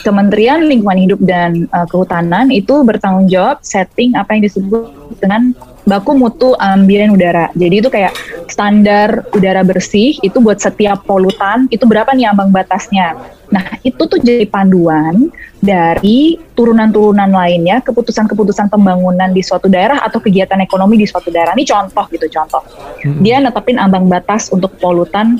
[0.02, 4.90] Kementerian Lingkungan Hidup dan uh, Kehutanan itu bertanggung jawab setting apa yang disebut
[5.22, 5.56] dengan
[5.88, 7.48] baku mutu ambien udara.
[7.56, 8.12] Jadi itu kayak
[8.52, 13.16] standar udara bersih itu buat setiap polutan itu berapa nih ambang batasnya.
[13.48, 15.32] Nah itu tuh jadi panduan
[15.64, 21.56] dari turunan-turunan lainnya keputusan-keputusan pembangunan di suatu daerah atau kegiatan ekonomi di suatu daerah.
[21.56, 22.62] Ini contoh gitu contoh.
[23.08, 23.24] Hmm.
[23.24, 25.40] Dia netepin ambang batas untuk polutan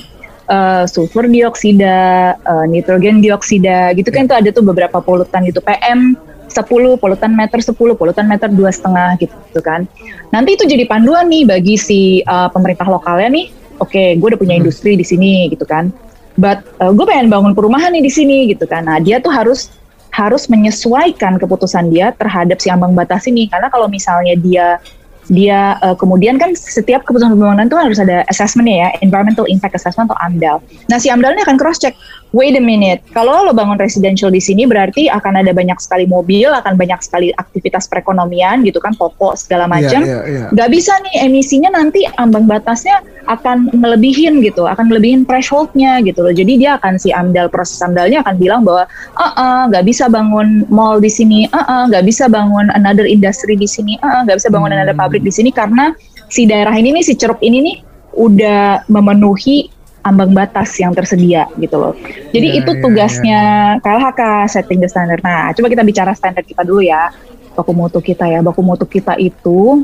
[0.50, 5.60] uh, sulfur dioksida, uh, nitrogen dioksida gitu kan itu ada tuh beberapa polutan gitu.
[5.64, 6.16] PM
[6.48, 9.86] 10 polutan meter 10 polutan meter dua setengah gitu kan.
[10.32, 13.48] Nanti itu jadi panduan nih bagi si uh, pemerintah lokalnya nih.
[13.78, 14.64] Oke okay, gue udah punya hmm.
[14.66, 15.94] industri di sini gitu kan.
[16.40, 18.88] But uh, gue pengen bangun perumahan nih di sini gitu kan.
[18.88, 19.70] Nah dia tuh harus
[20.18, 23.46] harus menyesuaikan keputusan dia terhadap si ambang batas ini.
[23.46, 24.82] Karena kalau misalnya dia
[25.28, 30.08] dia uh, kemudian kan setiap keputusan pembangunan itu harus ada assessment ya, environmental impact assessment
[30.08, 30.58] atau AMDAL.
[30.88, 31.96] Nah si AMDAL ini akan cross check.
[32.36, 36.52] Wait a minute, kalau lo bangun residential di sini berarti akan ada banyak sekali mobil,
[36.52, 40.02] akan banyak sekali aktivitas perekonomian gitu kan, toko segala iya, macam.
[40.04, 40.50] Yeah, yeah, yeah.
[40.52, 43.00] Gak bisa nih emisinya nanti ambang batasnya
[43.32, 46.36] akan melebihin gitu, akan melebihin thresholdnya gitu loh.
[46.36, 48.84] Jadi dia akan si AMDAL proses AMDALnya akan bilang bahwa,
[49.16, 53.08] ah uh -uh, nggak bisa bangun mall di sini, ah uh -uh, bisa bangun another
[53.08, 54.84] industry di sini, ah uh -uh, bisa bangun hmm.
[54.84, 55.96] another pabrik di sini karena
[56.28, 57.78] si daerah ini nih si ceruk ini nih
[58.18, 59.72] udah memenuhi
[60.08, 61.94] ambang batas yang tersedia gitu loh.
[62.32, 63.84] Jadi yeah, itu iya, tugasnya yeah, yeah.
[63.84, 65.20] KLHK setting the standard.
[65.20, 67.12] Nah, coba kita bicara standar kita dulu ya.
[67.54, 68.40] Baku mutu kita ya.
[68.40, 69.84] Baku mutu kita itu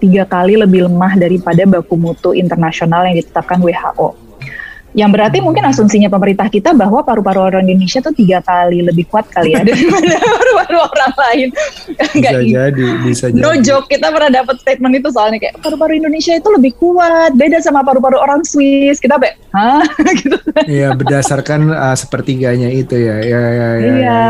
[0.00, 4.29] tiga kali lebih lemah daripada baku mutu internasional yang ditetapkan WHO.
[4.90, 9.30] Yang berarti mungkin asumsinya pemerintah kita bahwa paru-paru orang Indonesia tuh tiga kali lebih kuat
[9.30, 11.48] kali ya daripada paru-paru orang lain.
[12.10, 13.42] Bisa jadi, bisa jadi.
[13.42, 17.62] No joke, kita pernah dapat statement itu soalnya kayak paru-paru Indonesia itu lebih kuat, beda
[17.62, 18.98] sama paru-paru orang Swiss.
[18.98, 19.86] Kita be, hah?
[20.20, 20.38] gitu.
[20.66, 23.16] Iya, berdasarkan uh, sepertiganya itu ya.
[23.20, 23.78] Ya, ya, ya, iya.
[23.78, 24.20] ya, ya.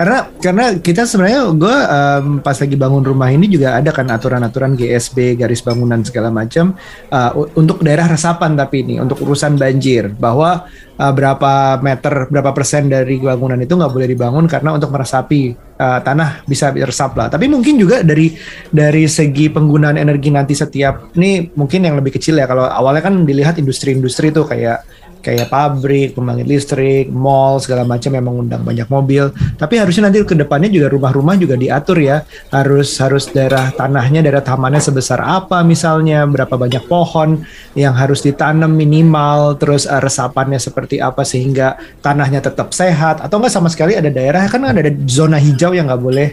[0.00, 4.72] Karena karena kita sebenarnya gue um, pas lagi bangun rumah ini juga ada kan aturan-aturan
[4.80, 6.72] GSB, garis bangunan segala macam
[7.12, 12.50] uh, untuk daerah resapan tapi ini untuk urusan banjir clear bahwa uh, berapa meter berapa
[12.54, 17.26] persen dari bangunan itu nggak boleh dibangun karena untuk meresapi uh, tanah bisa meresap lah.
[17.26, 18.30] Tapi mungkin juga dari
[18.70, 23.26] dari segi penggunaan energi nanti setiap ini mungkin yang lebih kecil ya kalau awalnya kan
[23.26, 24.86] dilihat industri-industri tuh kayak
[25.26, 29.34] kayak pabrik, pembangkit listrik, mall segala macam yang mengundang banyak mobil.
[29.58, 32.22] Tapi harusnya nanti ke depannya juga rumah-rumah juga diatur ya.
[32.54, 37.42] Harus harus daerah tanahnya, daerah tamannya sebesar apa misalnya, berapa banyak pohon
[37.74, 43.50] yang harus ditanam minimal, terus uh, resapannya seperti apa sehingga tanahnya tetap sehat atau enggak
[43.50, 46.28] sama sekali ada daerah kan ada zona hijau yang nggak boleh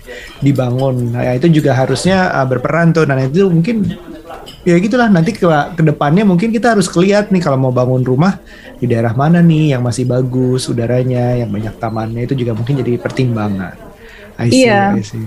[0.46, 1.18] dibangun.
[1.18, 3.10] Nah, itu juga harusnya uh, berperan tuh.
[3.10, 3.98] Nah, itu mungkin
[4.64, 5.44] ya gitulah nanti ke
[5.76, 8.40] ke depannya mungkin kita harus kelihat nih kalau mau bangun rumah
[8.80, 12.96] di daerah mana nih yang masih bagus udaranya yang banyak tamannya itu juga mungkin jadi
[13.00, 13.93] pertimbangan
[14.42, 14.98] I see, iya.
[14.98, 15.22] I see.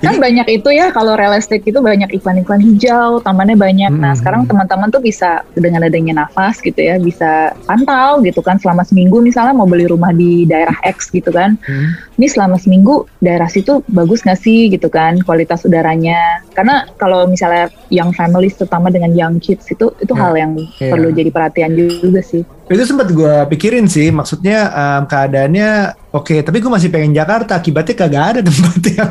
[0.00, 3.92] Kan Jadi, banyak itu ya kalau real estate itu banyak iklan-iklan hijau, tamannya banyak.
[3.92, 4.00] Hmm.
[4.00, 8.82] Nah sekarang teman-teman tuh bisa dengan adanya nafas gitu ya, bisa pantau gitu kan selama
[8.88, 11.60] seminggu misalnya mau beli rumah di daerah X gitu kan.
[11.68, 11.92] Hmm.
[12.16, 16.40] Ini selama seminggu daerah situ bagus nggak sih gitu kan kualitas udaranya.
[16.56, 20.22] Karena kalau misalnya yang families terutama dengan young kids itu itu yeah.
[20.24, 20.92] hal yang yeah.
[20.92, 22.42] perlu jadi perhatian juga sih.
[22.66, 27.62] Itu sempat gue pikirin sih, maksudnya um, keadaannya oke, okay, tapi gue masih pengen Jakarta.
[27.62, 29.10] Akibatnya kagak ada tempat yang,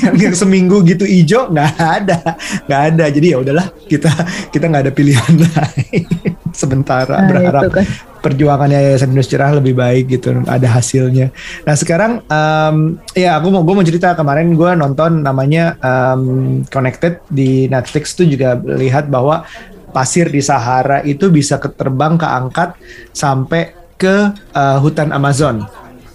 [0.00, 3.04] yang, yang seminggu gitu hijau, nggak ada, nggak ada.
[3.12, 4.08] Jadi ya udahlah, kita
[4.48, 6.08] kita nggak ada pilihan lain.
[6.56, 7.84] Sementara nah, berharap kan.
[8.24, 11.36] perjuangan Yayasan Indonesia Cerah lebih baik gitu, ada hasilnya.
[11.68, 17.20] Nah sekarang, um, ya aku mau gue mau cerita kemarin gue nonton namanya um, Connected
[17.28, 19.44] di Netflix tuh juga lihat bahwa
[19.96, 22.76] pasir di Sahara itu bisa keterbang keangkat
[23.16, 25.64] sampai ke uh, hutan Amazon.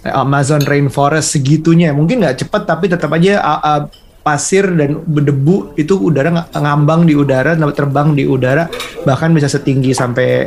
[0.06, 1.90] Amazon rainforest segitunya.
[1.90, 3.82] Mungkin nggak cepat tapi tetap aja uh, uh,
[4.22, 8.70] pasir dan berdebu itu udara ngambang di udara, terbang di udara
[9.02, 10.46] bahkan bisa setinggi sampai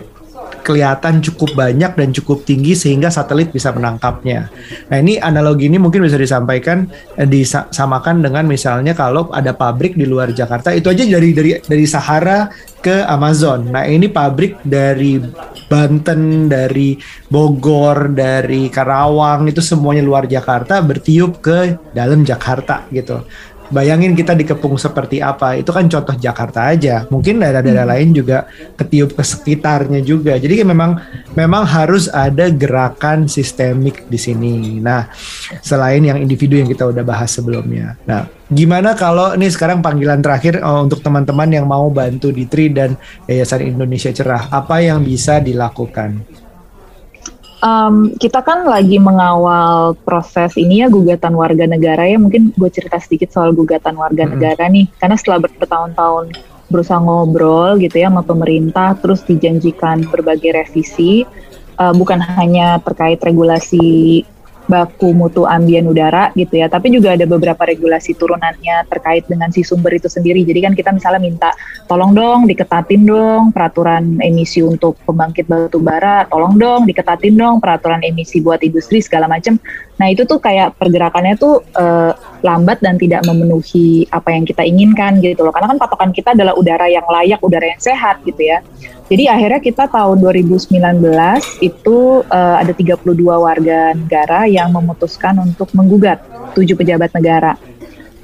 [0.65, 4.49] kelihatan cukup banyak dan cukup tinggi sehingga satelit bisa menangkapnya.
[4.89, 10.09] Nah ini analogi ini mungkin bisa disampaikan eh, disamakan dengan misalnya kalau ada pabrik di
[10.09, 12.49] luar Jakarta itu aja dari dari dari Sahara
[12.81, 13.69] ke Amazon.
[13.69, 15.21] Nah ini pabrik dari
[15.65, 16.93] Banten, dari
[17.29, 23.25] Bogor, dari Karawang itu semuanya luar Jakarta bertiup ke dalam Jakarta gitu.
[23.73, 25.57] Bayangin kita dikepung seperti apa.
[25.57, 27.05] Itu kan contoh Jakarta aja.
[27.09, 27.93] Mungkin daerah-daerah hmm.
[27.97, 28.37] lain juga
[28.77, 30.37] ketiup ke sekitarnya juga.
[30.37, 30.97] Jadi memang
[31.33, 34.77] memang harus ada gerakan sistemik di sini.
[34.77, 35.09] Nah,
[35.65, 37.97] selain yang individu yang kita udah bahas sebelumnya.
[38.05, 42.67] Nah, gimana kalau ini sekarang panggilan terakhir oh, untuk teman-teman yang mau bantu di TRI
[42.69, 42.93] dan
[43.25, 46.44] Yayasan Indonesia Cerah, apa yang bisa dilakukan?
[47.65, 53.01] Um, kita kan lagi mengawal proses ini ya gugatan warga negara ya mungkin gue cerita
[53.01, 54.31] sedikit soal gugatan warga hmm.
[54.37, 56.25] negara nih karena setelah bertahun-tahun
[56.69, 61.25] berusaha ngobrol gitu ya sama pemerintah terus dijanjikan berbagai revisi
[61.77, 64.25] uh, bukan hanya terkait regulasi
[64.65, 66.67] baku mutu ambien udara gitu ya.
[66.69, 70.41] Tapi juga ada beberapa regulasi turunannya terkait dengan si sumber itu sendiri.
[70.45, 71.49] Jadi kan kita misalnya minta
[71.85, 78.01] tolong dong diketatin dong peraturan emisi untuk pembangkit batu bara, tolong dong diketatin dong peraturan
[78.01, 79.57] emisi buat industri segala macam.
[79.95, 82.11] Nah itu tuh kayak pergerakannya tuh uh,
[82.43, 85.53] lambat dan tidak memenuhi apa yang kita inginkan gitu loh.
[85.55, 88.59] Karena kan patokan kita adalah udara yang layak, udara yang sehat gitu ya.
[89.05, 90.81] Jadi akhirnya kita tahun 2019
[91.61, 96.19] itu uh, ada 32 warga negara yang memutuskan untuk menggugat
[96.57, 97.53] tujuh pejabat negara.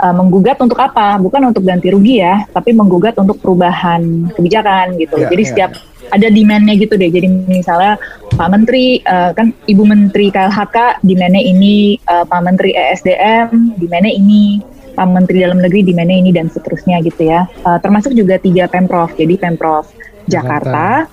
[0.02, 1.22] Uh, menggugat untuk apa?
[1.22, 5.22] Bukan untuk ganti rugi ya, tapi menggugat untuk perubahan kebijakan gitu.
[5.22, 6.16] Yeah, Jadi yeah, setiap yeah.
[6.18, 7.14] ada demandnya gitu deh.
[7.14, 8.02] Jadi misalnya
[8.34, 14.58] Pak Menteri uh, kan Ibu Menteri KLHK demandnya ini, uh, Pak Menteri ESDM demandnya ini,
[14.98, 17.46] Pak Menteri Dalam Negeri demandnya ini dan seterusnya gitu ya.
[17.62, 19.14] Uh, termasuk juga tiga pemprov.
[19.14, 19.86] Jadi pemprov
[20.26, 21.06] Jakarta,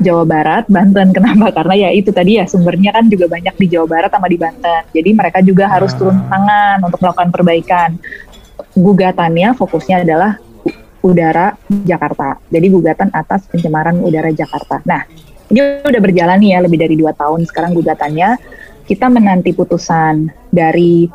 [0.00, 1.12] Jawa Barat, Banten.
[1.16, 1.52] Kenapa?
[1.52, 4.82] Karena ya itu tadi ya sumbernya kan juga banyak di Jawa Barat sama di Banten.
[4.90, 6.26] Jadi mereka juga harus turun ah.
[6.26, 7.90] tangan untuk melakukan perbaikan.
[8.74, 10.40] Gugatannya fokusnya adalah
[11.00, 12.40] udara Jakarta.
[12.48, 14.84] Jadi gugatan atas pencemaran udara Jakarta.
[14.84, 15.04] Nah,
[15.48, 18.36] ini udah berjalan nih ya lebih dari dua tahun sekarang gugatannya.
[18.84, 21.06] Kita menanti putusan dari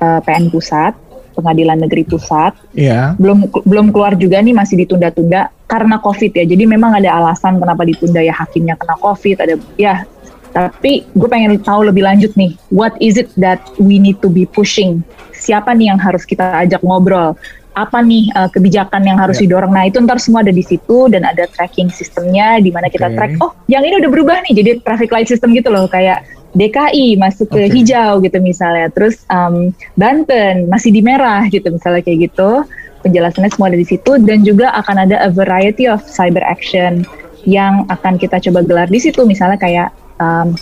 [0.00, 0.92] uh, PN Pusat
[1.34, 2.54] Pengadilan Negeri Pusat.
[2.78, 3.18] Iya.
[3.18, 6.44] Belum belum keluar juga nih masih ditunda-tunda karena COVID ya.
[6.46, 10.06] Jadi memang ada alasan kenapa ditunda ya hakimnya kena COVID ada ya.
[10.54, 14.46] Tapi gue pengen tahu lebih lanjut nih, what is it that we need to be
[14.46, 15.02] pushing?
[15.34, 17.34] Siapa nih yang harus kita ajak ngobrol?
[17.74, 19.50] Apa nih uh, kebijakan yang harus yeah.
[19.50, 19.74] didorong?
[19.74, 23.34] Nah itu ntar semua ada di situ dan ada tracking sistemnya di mana kita track.
[23.42, 26.22] Oh, yang ini udah berubah nih, jadi traffic light system gitu loh, kayak
[26.54, 27.70] DKI masuk ke okay.
[27.70, 32.62] hijau gitu misalnya, terus um, Banten masih di merah gitu misalnya kayak gitu.
[33.02, 34.16] Penjelasannya semua ada di situ.
[34.22, 37.04] Dan juga akan ada a variety of cyber action
[37.44, 39.28] yang akan kita coba gelar di situ.
[39.28, 39.88] Misalnya kayak
[40.22, 40.56] um,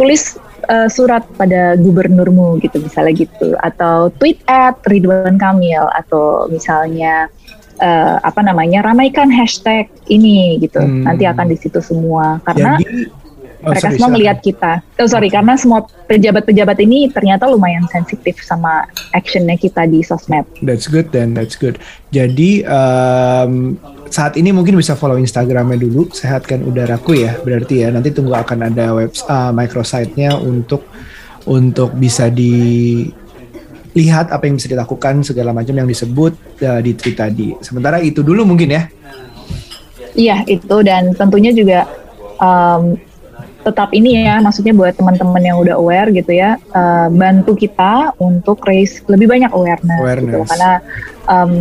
[0.00, 0.40] tulis
[0.72, 3.52] uh, surat pada gubernurmu gitu misalnya gitu.
[3.60, 5.84] Atau tweet at Ridwan Kamil.
[5.92, 7.28] Atau misalnya
[7.84, 10.80] uh, apa namanya ramaikan hashtag ini gitu.
[10.80, 11.04] Hmm.
[11.04, 12.40] nanti akan di situ semua.
[12.46, 13.25] Karena Jadi,
[13.66, 14.72] oh, mereka sorry, semua melihat kita.
[15.02, 20.46] Oh sorry karena semua pejabat-pejabat ini ternyata lumayan sensitif sama actionnya kita di sosmed.
[20.62, 21.82] That's good then that's good.
[22.14, 23.74] Jadi um,
[24.06, 26.06] saat ini mungkin bisa follow Instagramnya dulu.
[26.14, 27.90] Sehatkan udaraku ya berarti ya.
[27.90, 30.86] Nanti tunggu akan ada web uh, microsite-nya untuk
[31.46, 33.14] untuk bisa dilihat
[34.30, 37.54] apa yang bisa dilakukan segala macam yang disebut uh, di tweet tadi.
[37.62, 38.86] Sementara itu dulu mungkin ya.
[40.16, 40.76] Iya itu.
[40.86, 41.86] Dan tentunya juga
[42.40, 42.96] um,
[43.66, 48.62] tetap ini ya maksudnya buat teman-teman yang udah aware gitu ya uh, bantu kita untuk
[48.62, 50.02] raise lebih banyak awareness, gitu.
[50.06, 50.30] awareness.
[50.30, 50.72] gitu karena
[51.26, 51.52] um,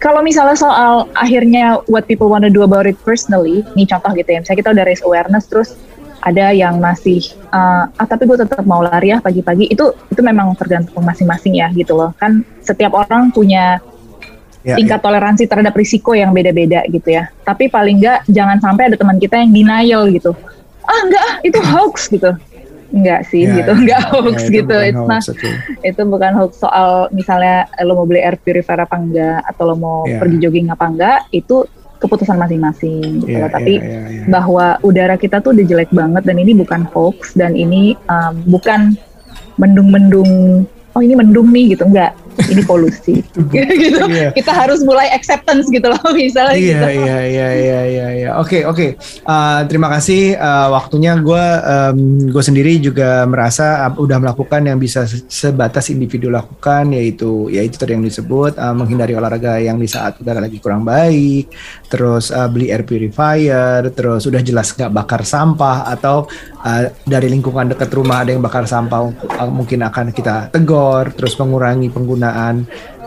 [0.00, 4.40] kalau misalnya soal akhirnya what people wanna do about it personally, nih contoh gitu ya,
[4.40, 5.76] misalnya kita udah raise awareness terus
[6.22, 10.54] ada yang masih uh, ah tapi gue tetap mau lari ya pagi-pagi itu itu memang
[10.54, 13.82] tergantung masing-masing ya gitu loh kan setiap orang punya
[14.62, 15.04] ya, tingkat ya.
[15.04, 19.42] toleransi terhadap risiko yang beda-beda gitu ya tapi paling enggak jangan sampai ada teman kita
[19.42, 20.30] yang denial gitu
[20.86, 22.32] ah enggak itu hoax gitu
[22.92, 24.76] Enggak sih yeah, gitu, enggak yeah, hoax gitu.
[24.76, 25.56] Itu, hoax, okay.
[25.80, 30.04] itu bukan hoax soal misalnya lo mau beli air purifier apa enggak atau lo mau
[30.04, 30.20] yeah.
[30.20, 31.64] pergi jogging apa enggak, itu
[32.04, 34.28] keputusan masing-masing gitu yeah, Tapi yeah, yeah, yeah.
[34.28, 38.92] bahwa udara kita tuh udah jelek banget dan ini bukan hoax dan ini um, bukan
[39.56, 42.12] mendung-mendung oh ini mendung nih gitu enggak
[42.48, 43.20] ini polusi
[43.54, 44.02] gitu.
[44.08, 44.32] Iya.
[44.32, 46.86] kita harus mulai acceptance gitu loh misalnya iya, gitu.
[46.88, 48.30] iya iya iya iya iya.
[48.40, 48.96] Oke oke.
[49.24, 50.36] Uh, terima kasih.
[50.36, 51.98] Uh, waktunya gue um,
[52.32, 57.94] gue sendiri juga merasa uh, udah melakukan yang bisa sebatas individu lakukan yaitu yaitu tadi
[57.94, 61.52] yang disebut uh, menghindari olahraga yang di saat udara lagi kurang baik
[61.92, 66.24] terus uh, beli air purifier terus udah jelas nggak bakar sampah atau
[66.64, 71.36] uh, dari lingkungan dekat rumah ada yang bakar sampah uh, mungkin akan kita tegur terus
[71.36, 72.54] mengurangi penggunaan penggunaan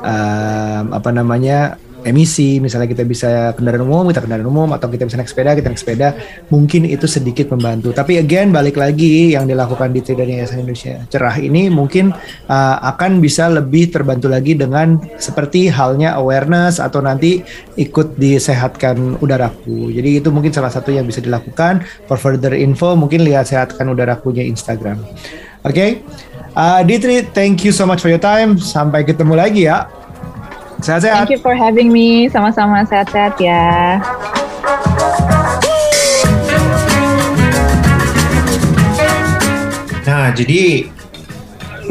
[0.04, 2.62] um, apa namanya emisi.
[2.62, 5.82] Misalnya kita bisa kendaraan umum kita kendaraan umum atau kita bisa naik sepeda kita naik
[5.82, 6.08] sepeda
[6.54, 7.90] mungkin itu sedikit membantu.
[7.96, 11.02] Tapi again balik lagi yang dilakukan di Tridani Yayasan Indonesia.
[11.10, 12.14] Cerah ini mungkin
[12.46, 17.42] uh, akan bisa lebih terbantu lagi dengan seperti halnya awareness atau nanti
[17.74, 19.90] ikut disehatkan udaraku.
[19.90, 21.82] Jadi itu mungkin salah satu yang bisa dilakukan.
[22.06, 25.02] For further info mungkin lihat sehatkan udarakunya Instagram.
[25.66, 25.74] Oke?
[25.74, 25.92] okay?
[26.56, 28.56] Uh, Ditri, thank you so much for your time.
[28.56, 29.92] Sampai ketemu lagi ya.
[30.80, 31.28] Sehat-sehat.
[31.28, 32.32] Thank you for having me.
[32.32, 34.00] Sama-sama sehat-sehat ya.
[40.08, 40.88] Nah, jadi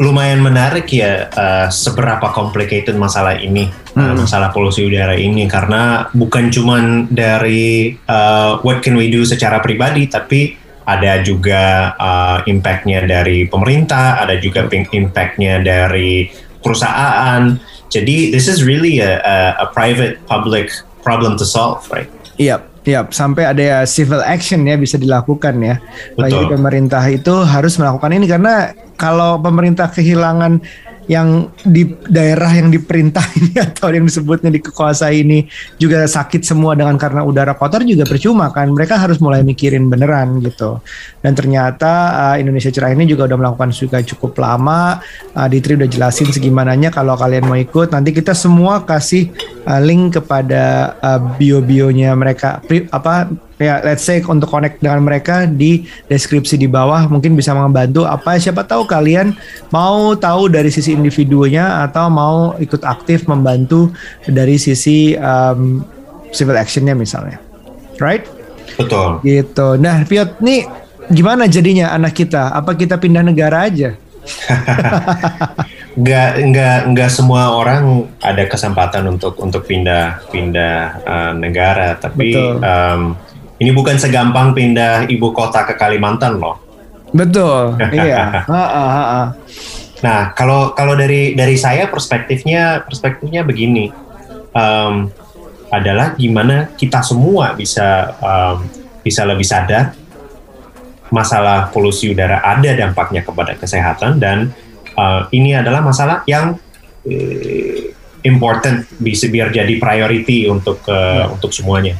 [0.01, 4.17] lumayan menarik ya uh, seberapa complicated masalah ini, uh, hmm.
[4.17, 9.61] uh, masalah polusi udara ini karena bukan cuman dari uh, what can we do secara
[9.61, 16.29] pribadi, tapi ada juga uh, impactnya dari pemerintah, ada juga impactnya dari
[16.61, 17.57] perusahaan.
[17.89, 20.69] Jadi this is really a, a, a private public
[21.05, 22.09] problem to solve, right?
[22.37, 22.61] Iya, yep.
[22.85, 23.17] Iya, yep.
[23.17, 25.81] sampai ada ya civil action ya bisa dilakukan ya.
[26.13, 26.21] Betul.
[26.21, 30.61] Bagi pemerintah itu harus melakukan ini karena kalau pemerintah kehilangan
[31.05, 35.45] yang di daerah yang diperintah ini atau yang disebutnya di kekuasaan ini
[35.77, 38.73] juga sakit semua dengan karena udara kotor juga percuma kan.
[38.73, 40.81] Mereka harus mulai mikirin beneran gitu.
[41.21, 45.01] Dan ternyata uh, Indonesia Cerah ini juga udah melakukan juga cukup lama.
[45.33, 47.93] Uh, Ditri udah jelasin segimananya kalau kalian mau ikut.
[47.93, 49.29] Nanti kita semua kasih
[49.65, 52.61] uh, link kepada uh, bio-bionya mereka.
[52.65, 57.55] Pri, apa ya let's say untuk connect dengan mereka di deskripsi di bawah mungkin bisa
[57.55, 58.35] membantu apa.
[58.35, 59.35] Siapa tahu kalian
[59.71, 63.91] mau tahu dari sisi individunya atau mau ikut aktif membantu
[64.27, 65.83] dari sisi um,
[66.35, 67.39] civil actionnya misalnya.
[67.97, 68.27] Right?
[68.75, 69.23] Betul.
[69.23, 69.67] Gitu.
[69.79, 70.67] Nah Piot nih
[71.11, 72.51] gimana jadinya anak kita?
[72.51, 73.95] Apa kita pindah negara aja?
[75.95, 80.75] Nggak nggak nggak semua orang ada kesempatan untuk untuk pindah pindah
[81.07, 81.95] uh, negara.
[81.95, 83.15] Tapi um,
[83.59, 86.59] ini bukan segampang pindah ibu kota ke Kalimantan loh.
[87.15, 88.43] Betul, iya.
[90.03, 93.87] Nah, kalau kalau dari dari saya perspektifnya perspektifnya begini,
[94.51, 95.07] um,
[95.71, 98.67] adalah gimana kita semua bisa um,
[99.01, 99.93] bisa lebih sadar
[101.13, 104.49] masalah polusi udara ada dampaknya kepada kesehatan dan
[104.97, 106.57] uh, ini adalah masalah yang
[107.05, 107.79] uh,
[108.25, 111.93] important bisa biar jadi priority untuk uh, untuk semuanya.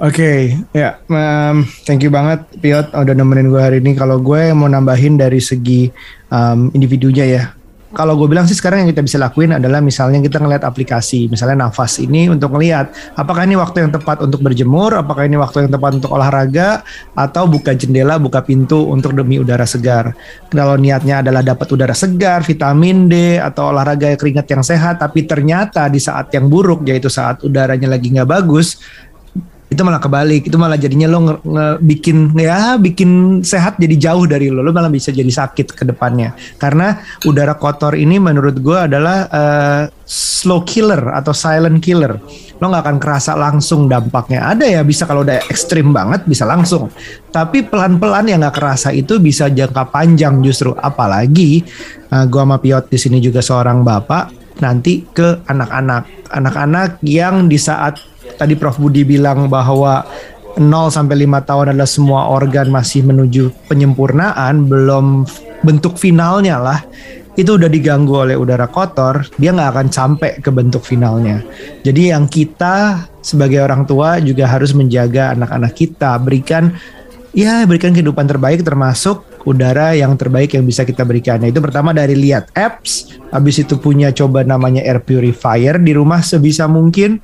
[0.00, 0.40] Oke, okay,
[0.72, 3.92] ya, um, thank you banget Piot udah nemenin gue hari ini.
[3.92, 5.92] Kalau gue mau nambahin dari segi
[6.32, 7.42] um, individunya ya,
[7.92, 11.66] kalau gue bilang sih sekarang yang kita bisa lakuin adalah misalnya kita ngeliat aplikasi, misalnya
[11.66, 15.72] nafas ini untuk ngeliat apakah ini waktu yang tepat untuk berjemur, apakah ini waktu yang
[15.74, 20.16] tepat untuk olahraga, atau buka jendela, buka pintu untuk demi udara segar.
[20.48, 25.90] Kalau niatnya adalah dapat udara segar, vitamin D, atau olahraga keringat yang sehat, tapi ternyata
[25.92, 28.78] di saat yang buruk, yaitu saat udaranya lagi nggak bagus,
[29.70, 30.50] itu malah kebalik.
[30.50, 34.66] Itu malah jadinya lo nge, nge, bikin ya bikin sehat jadi jauh dari lo.
[34.66, 36.34] Lo malah bisa jadi sakit ke depannya.
[36.58, 42.18] Karena udara kotor ini menurut gue adalah uh, slow killer atau silent killer.
[42.58, 44.50] Lo nggak akan kerasa langsung dampaknya.
[44.50, 46.90] Ada ya bisa kalau udah ekstrim banget bisa langsung.
[47.30, 50.74] Tapi pelan-pelan yang nggak kerasa itu bisa jangka panjang justru.
[50.74, 51.62] Apalagi
[52.10, 56.34] uh, gue sama Piot di sini juga seorang bapak nanti ke anak-anak.
[56.34, 60.04] Anak-anak yang di saat tadi Prof Budi bilang bahwa
[60.58, 65.24] 0 sampai 5 tahun adalah semua organ masih menuju penyempurnaan, belum
[65.62, 66.80] bentuk finalnya lah.
[67.38, 71.40] Itu udah diganggu oleh udara kotor, dia nggak akan sampai ke bentuk finalnya.
[71.86, 76.74] Jadi yang kita sebagai orang tua juga harus menjaga anak-anak kita, berikan
[77.30, 81.40] ya berikan kehidupan terbaik termasuk udara yang terbaik yang bisa kita berikan.
[81.40, 86.20] Nah, itu pertama dari lihat apps, habis itu punya coba namanya air purifier di rumah
[86.20, 87.22] sebisa mungkin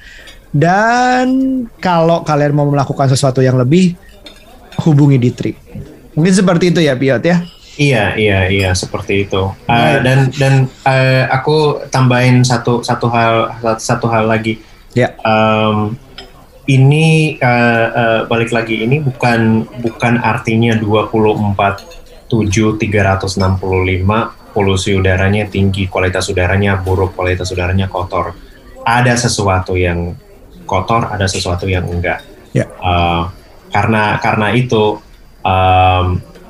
[0.54, 1.26] dan
[1.82, 3.96] kalau kalian mau melakukan sesuatu yang lebih,
[4.86, 5.52] hubungi Ditri.
[6.16, 7.44] Mungkin seperti itu ya, Piot ya.
[7.76, 9.52] Iya, iya, iya, seperti itu.
[9.68, 14.64] Uh, dan dan uh, aku tambahin satu satu hal satu hal lagi.
[14.96, 15.12] Ya.
[15.20, 16.00] Um,
[16.66, 23.38] ini uh, uh, balik lagi ini bukan bukan artinya 24 7 365
[24.56, 28.32] polusi udaranya tinggi, kualitas udaranya buruk, kualitas udaranya kotor.
[28.88, 30.16] Ada sesuatu yang
[30.66, 32.26] kotor, ada sesuatu yang enggak.
[32.50, 32.68] Yeah.
[32.82, 33.30] Uh,
[33.70, 34.98] karena karena itu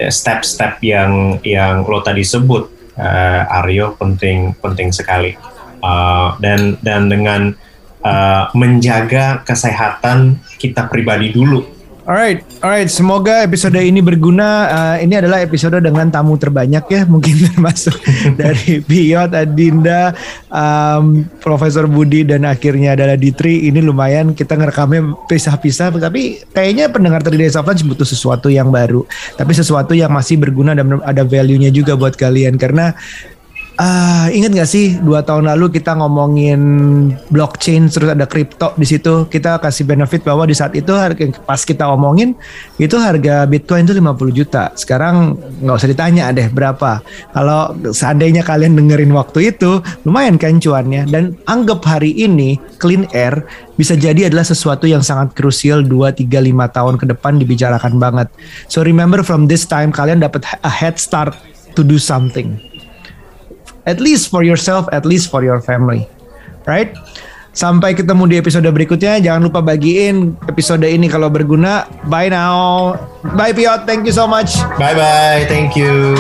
[0.01, 1.13] step-step um, yang
[1.45, 5.37] yang lo tadi sebut, uh, Aryo penting penting sekali.
[5.85, 7.53] Uh, dan dan dengan
[8.01, 11.76] uh, menjaga kesehatan kita pribadi dulu
[12.07, 12.87] Alright, alright.
[12.87, 14.71] Semoga episode ini berguna.
[14.71, 17.99] Uh, ini adalah episode dengan tamu terbanyak ya, mungkin termasuk
[18.39, 20.15] dari Biot, Adinda,
[20.47, 23.67] um, Profesor Budi dan akhirnya adalah Ditri.
[23.67, 29.03] Ini lumayan kita ngerekamnya pisah-pisah, tapi kayaknya pendengar Days of Lunch butuh sesuatu yang baru,
[29.35, 32.95] tapi sesuatu yang masih berguna dan ada value-nya juga buat kalian karena
[33.77, 36.61] Uh, ingat gak sih dua tahun lalu kita ngomongin
[37.29, 41.61] blockchain terus ada kripto di situ kita kasih benefit bahwa di saat itu harga pas
[41.61, 42.33] kita omongin
[42.81, 44.73] itu harga Bitcoin itu 50 juta.
[44.73, 47.05] Sekarang nggak usah ditanya deh berapa.
[47.37, 53.45] Kalau seandainya kalian dengerin waktu itu lumayan kan cuannya dan anggap hari ini clean air
[53.77, 58.33] bisa jadi adalah sesuatu yang sangat krusial 2 3 5 tahun ke depan dibicarakan banget.
[58.73, 61.37] So remember from this time kalian dapat a head start
[61.77, 62.57] to do something
[63.87, 66.05] at least for yourself, at least for your family.
[66.67, 66.93] Right?
[67.57, 69.17] Sampai ketemu di episode berikutnya.
[69.17, 71.89] Jangan lupa bagiin episode ini kalau berguna.
[72.05, 72.93] Bye now.
[73.33, 73.89] Bye Piot.
[73.89, 74.61] Thank you so much.
[74.77, 75.49] Bye bye.
[75.49, 76.13] Thank you.